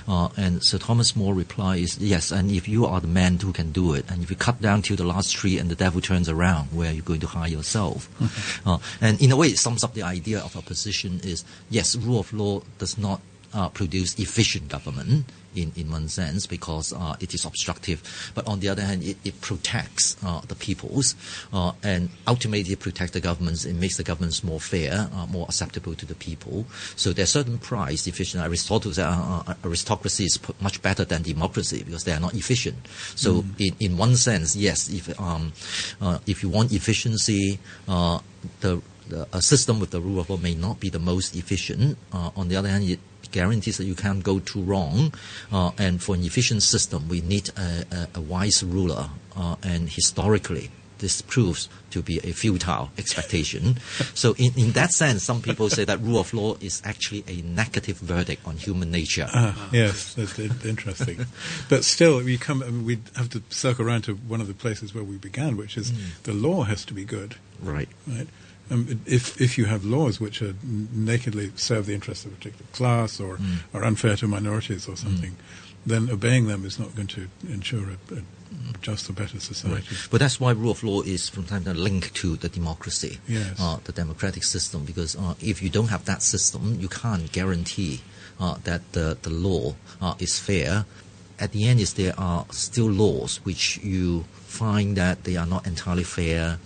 Uh, 0.06 0.28
and 0.36 0.62
Sir 0.62 0.78
Thomas 0.78 1.16
More 1.16 1.34
replies, 1.34 1.98
yes, 1.98 2.30
and 2.30 2.50
if 2.50 2.68
you 2.68 2.86
are 2.86 3.00
the 3.00 3.06
man 3.06 3.38
who 3.38 3.52
can 3.52 3.72
do 3.72 3.94
it, 3.94 4.04
and 4.10 4.22
if 4.22 4.30
you 4.30 4.36
cut 4.36 4.60
down 4.60 4.82
to 4.82 4.96
the 4.96 5.04
last 5.04 5.32
tree 5.32 5.58
and 5.58 5.70
the 5.70 5.74
devil 5.74 6.00
turns 6.00 6.28
around, 6.28 6.68
where 6.68 6.90
are 6.90 6.94
you 6.94 7.02
going 7.02 7.20
to 7.20 7.26
hide 7.26 7.50
yourself? 7.52 8.08
Mm-hmm. 8.20 8.30
Uh, 8.64 8.78
and 9.00 9.20
in 9.20 9.30
a 9.30 9.36
way, 9.36 9.48
it 9.48 9.58
sums 9.58 9.84
up 9.84 9.94
the 9.94 10.02
idea 10.02 10.38
of 10.38 10.56
opposition 10.56 11.20
is, 11.22 11.44
yes, 11.68 11.96
rule 11.96 12.20
of 12.20 12.32
law 12.32 12.62
does 12.78 12.96
not 12.96 13.20
uh, 13.54 13.68
produce 13.68 14.18
efficient 14.18 14.68
government 14.68 15.24
in, 15.54 15.72
in 15.76 15.90
one 15.90 16.08
sense 16.08 16.46
because 16.46 16.92
uh, 16.92 17.16
it 17.20 17.34
is 17.34 17.44
obstructive. 17.44 18.32
But 18.34 18.46
on 18.46 18.60
the 18.60 18.68
other 18.68 18.82
hand, 18.82 19.02
it, 19.02 19.16
it 19.24 19.40
protects 19.40 20.16
uh, 20.24 20.40
the 20.40 20.54
peoples 20.54 21.14
uh, 21.52 21.72
and 21.82 22.10
ultimately 22.26 22.76
protects 22.76 23.12
the 23.12 23.20
governments. 23.20 23.64
It 23.64 23.74
makes 23.74 23.96
the 23.96 24.02
governments 24.02 24.42
more 24.42 24.60
fair, 24.60 25.08
uh, 25.14 25.26
more 25.26 25.46
acceptable 25.46 25.94
to 25.94 26.06
the 26.06 26.14
people. 26.14 26.66
So 26.96 27.12
there's 27.12 27.30
certain 27.30 27.58
price 27.58 28.06
efficient. 28.06 28.42
Aristotle 28.42 28.92
said 28.92 29.06
uh, 29.06 29.54
aristocracy 29.64 30.24
is 30.24 30.40
much 30.60 30.82
better 30.82 31.04
than 31.04 31.22
democracy 31.22 31.82
because 31.84 32.04
they 32.04 32.12
are 32.12 32.20
not 32.20 32.34
efficient. 32.34 32.86
So 33.14 33.42
mm. 33.42 33.60
in, 33.80 33.92
in 33.92 33.96
one 33.96 34.16
sense, 34.16 34.56
yes, 34.56 34.88
if 34.88 35.18
um, 35.20 35.52
if 36.26 36.42
you 36.42 36.48
want 36.48 36.72
efficiency, 36.72 37.58
the, 37.86 38.82
the, 39.08 39.26
a 39.32 39.42
system 39.42 39.80
with 39.80 39.90
the 39.90 40.00
rule 40.00 40.20
of 40.20 40.30
law 40.30 40.36
may 40.36 40.54
not 40.54 40.80
be 40.80 40.88
the 40.88 40.98
most 40.98 41.36
efficient. 41.36 41.98
on 42.12 42.48
the 42.48 42.56
other 42.56 42.68
hand, 42.68 42.84
it 42.88 43.00
guarantees 43.34 43.78
that 43.78 43.84
you 43.84 43.94
can't 43.94 44.22
go 44.22 44.38
too 44.38 44.62
wrong. 44.62 45.12
Uh, 45.52 45.72
and 45.78 46.02
for 46.02 46.14
an 46.14 46.22
efficient 46.24 46.62
system, 46.62 47.08
we 47.08 47.20
need 47.20 47.50
a, 47.56 47.84
a, 47.90 48.18
a 48.18 48.20
wise 48.20 48.62
ruler. 48.62 49.10
Uh, 49.36 49.56
and 49.64 49.90
historically, 49.90 50.70
this 50.98 51.20
proves 51.20 51.68
to 51.90 52.00
be 52.00 52.18
a 52.18 52.32
futile 52.32 52.90
expectation. 52.96 53.76
so, 54.14 54.34
in, 54.38 54.52
in 54.56 54.70
that 54.72 54.92
sense, 54.92 55.24
some 55.24 55.42
people 55.42 55.68
say 55.68 55.84
that 55.84 56.00
rule 56.00 56.20
of 56.20 56.32
law 56.32 56.56
is 56.60 56.80
actually 56.84 57.24
a 57.26 57.42
negative 57.42 57.98
verdict 57.98 58.46
on 58.46 58.56
human 58.56 58.92
nature. 58.92 59.26
Ah, 59.34 59.68
yes, 59.72 60.14
that's 60.14 60.38
interesting. 60.64 61.26
but 61.68 61.84
still, 61.84 62.22
we 62.22 62.38
come. 62.38 62.62
I 62.62 62.66
mean, 62.66 62.84
we 62.86 63.00
have 63.16 63.28
to 63.30 63.42
circle 63.50 63.86
around 63.86 64.02
to 64.02 64.14
one 64.14 64.40
of 64.40 64.46
the 64.46 64.54
places 64.54 64.94
where 64.94 65.04
we 65.04 65.16
began, 65.16 65.56
which 65.56 65.76
is 65.76 65.92
the 66.22 66.32
law 66.32 66.62
has 66.62 66.84
to 66.86 66.94
be 66.94 67.04
good, 67.04 67.34
Right. 67.60 67.88
right? 68.06 68.28
Um, 68.70 69.00
if 69.06 69.40
if 69.40 69.58
you 69.58 69.66
have 69.66 69.84
laws 69.84 70.20
which 70.20 70.40
are 70.40 70.54
nakedly 70.62 71.52
serve 71.56 71.84
the 71.86 71.94
interests 71.94 72.24
of 72.24 72.32
a 72.32 72.36
particular 72.36 72.66
class 72.72 73.20
or 73.20 73.38
are 73.74 73.84
unfair 73.84 74.16
to 74.16 74.26
minorities 74.26 74.88
or 74.88 74.96
something, 74.96 75.36
then 75.84 76.08
obeying 76.10 76.46
them 76.46 76.64
is 76.64 76.78
not 76.78 76.94
going 76.96 77.08
to 77.08 77.28
ensure 77.48 77.84
a, 77.90 78.14
a 78.14 78.22
just 78.80 79.10
or 79.10 79.12
better 79.12 79.38
society. 79.40 79.96
But 80.10 80.20
that's 80.20 80.40
why 80.40 80.52
rule 80.52 80.70
of 80.70 80.82
law 80.82 81.02
is 81.02 81.28
from 81.28 81.44
time 81.44 81.64
to 81.64 81.70
time 81.70 81.82
linked 81.82 82.14
to 82.14 82.36
the 82.36 82.48
democracy, 82.48 83.18
Yes. 83.28 83.60
uh, 83.60 83.78
the 83.84 83.92
democratic 83.92 84.44
system. 84.44 84.84
Because 84.84 85.14
uh, 85.16 85.34
if 85.40 85.60
you 85.62 85.68
don't 85.68 85.88
have 85.88 86.04
that 86.06 86.22
system, 86.22 86.78
you 86.80 86.88
can't 86.88 87.30
guarantee 87.32 88.00
uh, 88.40 88.56
that 88.64 88.92
the, 88.92 89.18
the 89.22 89.30
law 89.30 89.74
uh, 90.00 90.14
is 90.18 90.38
fair. 90.38 90.86
At 91.38 91.52
the 91.52 91.66
end, 91.66 91.80
is 91.80 91.94
there 91.94 92.14
are 92.18 92.46
still 92.50 92.86
laws 92.86 93.40
which 93.44 93.78
you 93.78 94.24
find 94.54 94.96
that 94.96 95.24
they 95.24 95.36
are 95.36 95.46
not 95.46 95.66
entirely 95.66 96.04
fair. 96.04 96.58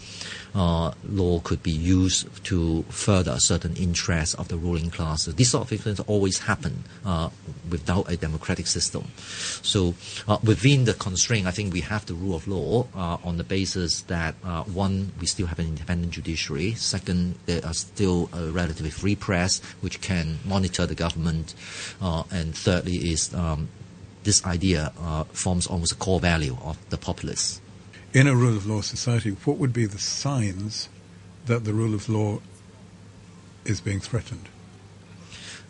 Uh, 0.55 0.93
law 1.09 1.41
could 1.41 1.63
be 1.63 1.71
used 1.71 2.27
to 2.45 2.83
further 2.89 3.39
certain 3.39 3.75
interests 3.77 4.35
of 4.35 4.49
the 4.49 4.57
ruling 4.57 4.91
class. 4.91 5.27
These 5.27 5.51
sort 5.51 5.71
of 5.71 5.81
things 5.81 6.01
always 6.01 6.41
happen 6.41 6.85
uh, 7.05 7.31
without 7.71 8.11
a 8.11 8.17
democratic 8.17 8.67
system. 8.67 9.05
So 9.63 9.95
uh, 10.27 10.39
within 10.43 10.85
the 10.85 10.95
constraint, 10.95 11.47
I 11.47 11.51
think 11.51 11.73
we 11.73 11.83
have 11.83 12.07
the 12.07 12.15
rule 12.15 12.35
of 12.35 12.49
law 12.49 12.89
uh, 12.95 13.19
on 13.25 13.37
the 13.37 13.45
basis 13.45 14.03
that 14.03 14.35
uh, 14.45 14.65
one, 14.65 15.13
we 15.21 15.27
still 15.27 15.47
have 15.47 15.59
an 15.59 15.67
independent 15.67 16.13
judiciary. 16.13 16.75
Second, 16.75 17.37
there 17.47 17.65
are 17.65 17.75
still 17.75 18.29
a 18.33 18.51
relatively 18.51 18.91
free 18.91 19.17
press 19.17 19.61
which 19.81 20.01
can 20.01 20.39
monitor 20.45 20.87
the 20.87 20.95
government. 20.95 21.55
Uh, 22.01 22.25
and 22.31 22.55
thirdly, 22.55 22.97
is 23.13 23.33
um, 23.35 23.69
this 24.25 24.45
idea 24.45 24.93
uh, 25.01 25.25
forms 25.25 25.67
almost 25.67 25.93
a 25.93 25.97
core 25.97 26.21
value 26.21 26.57
of 26.63 26.77
the 26.91 26.99
populace. 26.99 27.61
In 28.15 28.27
a 28.27 28.35
rule 28.35 28.57
of 28.57 28.67
law 28.67 28.81
society, 28.81 29.31
what 29.45 29.59
would 29.59 29.73
be 29.73 29.87
the 29.87 29.99
signs 29.99 30.89
that 31.47 31.65
the 31.65 31.73
rule 31.73 31.95
of 31.95 32.09
law 32.09 32.41
is 33.65 33.81
being 33.81 34.01
threatened? 34.01 34.49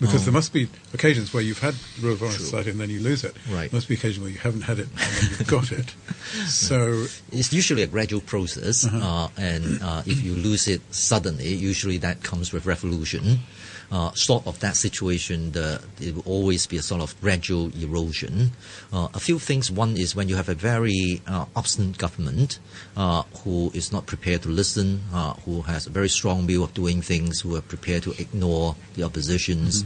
Because 0.01 0.23
Oh. 0.23 0.25
there 0.27 0.33
must 0.33 0.53
be 0.53 0.69
occasions 0.95 1.35
where 1.35 1.43
you've 1.43 1.59
had 1.59 1.75
rule 2.01 2.13
of 2.13 2.23
law 2.23 2.29
True. 2.31 2.39
society 2.45 2.71
and 2.71 2.79
then 2.79 2.89
you 2.89 3.01
lose 3.01 3.25
it. 3.25 3.35
Right. 3.51 3.69
There 3.69 3.77
must 3.79 3.89
be 3.89 3.95
occasions 3.95 4.21
where 4.23 4.31
you 4.31 4.39
haven't 4.39 4.61
had 4.63 4.79
it 4.79 4.87
and 4.97 5.13
then 5.17 5.31
you've 5.31 5.47
got 5.49 5.73
it. 5.73 5.93
So, 6.47 7.07
It's 7.33 7.53
usually 7.55 7.83
a 7.83 7.87
gradual 7.87 8.21
process, 8.21 8.87
uh, 8.87 9.29
and 9.39 9.83
uh, 9.83 10.03
if 10.05 10.23
you 10.23 10.35
lose 10.35 10.69
it 10.69 10.83
suddenly, 10.95 11.55
usually 11.55 11.97
that 11.99 12.23
comes 12.23 12.53
with 12.53 12.67
revolution. 12.67 13.41
Uh, 13.91 14.13
sort 14.13 14.47
of 14.47 14.61
that 14.61 14.77
situation, 14.77 15.53
the, 15.53 15.83
it 15.99 16.15
will 16.15 16.23
always 16.27 16.67
be 16.67 16.77
a 16.77 16.83
sort 16.83 17.01
of 17.01 17.19
gradual 17.23 17.71
erosion. 17.81 18.51
Uh, 18.93 19.09
a 19.15 19.21
few 19.21 19.39
things. 19.39 19.71
One 19.71 19.97
is 19.97 20.15
when 20.15 20.29
you 20.29 20.37
have 20.37 20.51
a 20.51 20.55
very 20.55 21.23
uh, 21.27 21.47
obstinate 21.57 21.97
government 21.97 22.59
uh, 22.99 23.23
who 23.45 23.71
is 23.73 23.91
not 23.91 24.05
prepared 24.05 24.43
to 24.43 24.51
listen, 24.51 25.01
uh, 25.13 25.33
who 25.45 25.63
has 25.63 25.87
a 25.87 25.91
very 25.91 26.11
strong 26.11 26.47
view 26.47 26.63
of 26.65 26.75
doing 26.75 27.01
things, 27.01 27.41
who 27.41 27.57
are 27.57 27.63
prepared 27.63 28.03
to 28.03 28.13
ignore 28.21 28.77
the 28.95 29.05
oppositions. 29.05 29.85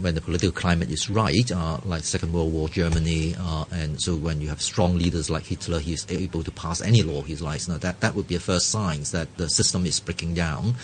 When 0.00 0.14
the 0.14 0.20
political 0.20 0.52
climate 0.52 0.90
is 0.90 1.10
right, 1.10 1.50
uh, 1.52 1.78
like 1.84 2.04
Second 2.04 2.32
World 2.32 2.52
War 2.52 2.68
Germany, 2.68 3.34
uh, 3.38 3.66
and 3.70 4.00
so 4.00 4.16
when 4.16 4.40
you 4.40 4.48
have 4.48 4.62
strong 4.62 4.96
leaders 4.96 5.28
like 5.28 5.44
Hitler, 5.44 5.78
he's 5.78 6.06
able 6.08 6.42
to 6.42 6.50
pass 6.50 6.80
any 6.80 7.02
law 7.02 7.22
he 7.22 7.36
likes. 7.36 7.68
Now 7.68 7.76
that 7.78 8.00
that 8.00 8.14
would 8.14 8.26
be 8.26 8.34
a 8.34 8.40
first 8.40 8.70
sign 8.70 9.02
that 9.12 9.36
the 9.36 9.48
system 9.50 9.84
is 9.84 10.00
breaking 10.00 10.34
down. 10.34 10.74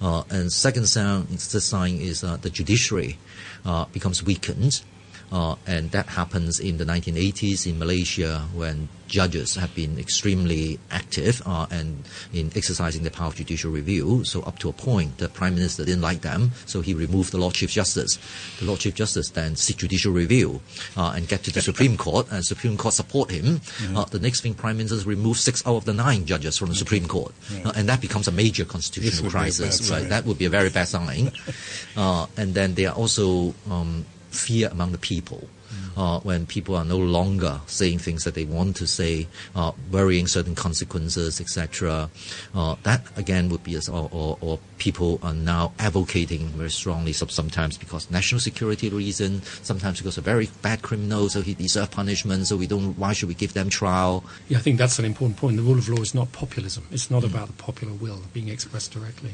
Uh, 0.00 0.24
and 0.30 0.52
second 0.52 0.86
sign, 0.86 1.38
sign 1.38 1.96
is 1.98 2.24
uh, 2.24 2.36
the 2.38 2.50
judiciary 2.50 3.18
uh, 3.64 3.84
becomes 3.86 4.22
weakened. 4.22 4.82
Uh, 5.32 5.56
and 5.66 5.90
that 5.90 6.06
happens 6.06 6.60
in 6.60 6.78
the 6.78 6.84
1980s 6.84 7.66
in 7.66 7.78
Malaysia 7.78 8.46
when 8.54 8.88
judges 9.08 9.54
have 9.54 9.74
been 9.74 9.98
extremely 9.98 10.78
active 10.90 11.40
uh, 11.46 11.66
and 11.70 12.04
in 12.32 12.50
exercising 12.56 13.02
the 13.02 13.10
power 13.10 13.28
of 13.28 13.36
judicial 13.36 13.70
review. 13.70 14.24
So 14.24 14.42
up 14.42 14.58
to 14.60 14.68
a 14.68 14.72
point, 14.72 15.18
the 15.18 15.28
prime 15.28 15.54
minister 15.54 15.84
didn't 15.84 16.02
like 16.02 16.22
them, 16.22 16.52
so 16.66 16.80
he 16.80 16.94
removed 16.94 17.32
the 17.32 17.38
Lord 17.38 17.54
Chief 17.54 17.70
Justice. 17.70 18.18
The 18.58 18.66
Lord 18.66 18.80
Chief 18.80 18.94
Justice 18.94 19.30
then 19.30 19.56
seek 19.56 19.78
judicial 19.78 20.12
review 20.12 20.60
uh, 20.96 21.12
and 21.16 21.28
get 21.28 21.42
to 21.44 21.52
the 21.52 21.60
Supreme 21.60 21.96
Court, 21.96 22.26
and 22.30 22.44
Supreme 22.44 22.76
Court 22.76 22.94
support 22.94 23.30
him. 23.30 23.60
Uh, 23.94 24.04
the 24.04 24.18
next 24.18 24.40
thing, 24.40 24.54
prime 24.54 24.76
minister 24.78 25.08
removes 25.08 25.40
six 25.40 25.64
out 25.66 25.76
of 25.76 25.84
the 25.84 25.94
nine 25.94 26.24
judges 26.26 26.58
from 26.58 26.68
the 26.68 26.74
Supreme 26.74 27.06
Court, 27.06 27.32
Uh, 27.64 27.72
and 27.76 27.88
that 27.88 28.00
becomes 28.00 28.28
a 28.28 28.32
major 28.32 28.64
constitutional 28.64 29.24
would 29.24 29.32
be 29.32 29.38
a 29.38 29.40
crisis. 29.40 29.90
Right? 29.90 30.02
sign. 30.02 30.08
That 30.08 30.24
would 30.24 30.38
be 30.38 30.44
a 30.46 30.50
very 30.50 30.70
bad 30.70 30.88
sign. 30.88 31.32
uh, 31.96 32.26
and 32.36 32.54
then 32.54 32.74
there 32.74 32.90
are 32.90 32.96
also 32.96 33.54
um, 33.70 34.04
fear 34.36 34.68
among 34.70 34.92
the 34.92 34.98
people. 34.98 35.48
Uh, 35.96 36.20
when 36.20 36.44
people 36.44 36.76
are 36.76 36.84
no 36.84 36.98
longer 36.98 37.58
saying 37.66 37.98
things 37.98 38.24
that 38.24 38.34
they 38.34 38.44
want 38.44 38.76
to 38.76 38.86
say, 38.86 39.26
uh, 39.54 39.72
worrying 39.90 40.26
certain 40.26 40.54
consequences, 40.54 41.40
etc. 41.40 42.10
Uh, 42.54 42.76
that 42.82 43.02
again 43.16 43.48
would 43.48 43.62
be, 43.64 43.74
as, 43.74 43.88
or, 43.88 44.08
or, 44.12 44.36
or 44.42 44.58
people 44.76 45.18
are 45.22 45.32
now 45.32 45.72
advocating 45.78 46.48
very 46.48 46.70
strongly, 46.70 47.12
sometimes 47.12 47.78
because 47.78 48.10
national 48.10 48.40
security 48.40 48.90
reason, 48.90 49.40
sometimes 49.62 49.98
because 49.98 50.18
of 50.18 50.24
very 50.24 50.50
bad 50.60 50.82
criminals, 50.82 51.32
so 51.32 51.40
he 51.40 51.54
deserves 51.54 51.88
punishment, 51.88 52.46
so 52.46 52.56
we 52.56 52.66
don't. 52.66 52.98
Why 52.98 53.14
should 53.14 53.28
we 53.28 53.34
give 53.34 53.54
them 53.54 53.70
trial? 53.70 54.22
Yeah, 54.48 54.58
I 54.58 54.60
think 54.60 54.76
that's 54.76 54.98
an 54.98 55.06
important 55.06 55.38
point. 55.38 55.56
The 55.56 55.62
rule 55.62 55.78
of 55.78 55.88
law 55.88 56.02
is 56.02 56.14
not 56.14 56.30
populism. 56.32 56.86
It's 56.90 57.10
not 57.10 57.24
about 57.24 57.46
the 57.46 57.54
popular 57.54 57.94
will 57.94 58.20
being 58.34 58.48
expressed 58.48 58.92
directly. 58.92 59.30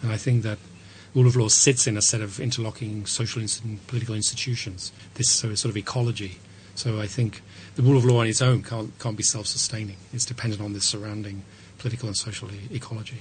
And 0.00 0.12
I 0.12 0.16
think 0.16 0.44
that 0.44 0.58
rule 1.14 1.26
of 1.26 1.36
law 1.36 1.48
sits 1.48 1.86
in 1.86 1.96
a 1.96 2.02
set 2.02 2.20
of 2.20 2.40
interlocking 2.40 3.06
social 3.06 3.40
and 3.40 3.86
political 3.86 4.14
institutions. 4.14 4.92
This 5.14 5.30
so 5.30 5.54
sort 5.54 5.70
of 5.70 5.76
ecology. 5.76 6.38
So 6.74 7.00
I 7.00 7.06
think 7.06 7.42
the 7.76 7.82
rule 7.82 7.96
of 7.96 8.04
law 8.04 8.20
on 8.20 8.26
its 8.26 8.42
own 8.42 8.62
can't, 8.62 8.98
can't 8.98 9.16
be 9.16 9.22
self-sustaining. 9.22 9.96
It's 10.12 10.24
dependent 10.24 10.60
on 10.60 10.72
the 10.72 10.80
surrounding 10.80 11.44
political 11.78 12.08
and 12.08 12.16
social 12.16 12.50
e- 12.50 12.68
ecology. 12.72 13.18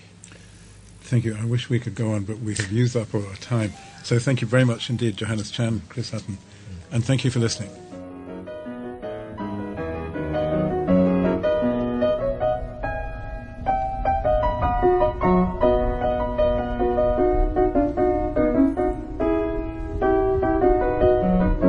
thank 1.01 1.25
you. 1.25 1.37
I 1.39 1.45
wish 1.45 1.69
we 1.69 1.79
could 1.79 1.95
go 1.95 2.13
on, 2.13 2.23
but 2.23 2.39
we 2.39 2.55
have 2.55 2.71
used 2.71 2.95
up 2.95 3.13
all 3.13 3.25
our 3.25 3.35
time. 3.35 3.73
So, 4.03 4.19
thank 4.19 4.41
you 4.41 4.47
very 4.47 4.65
much 4.65 4.89
indeed, 4.89 5.17
Johannes 5.17 5.51
Chan, 5.51 5.83
Chris 5.89 6.11
Hutton, 6.11 6.37
and 6.91 7.03
thank 7.03 7.23
you 7.23 7.31
for 7.31 7.39
listening. 7.39 7.82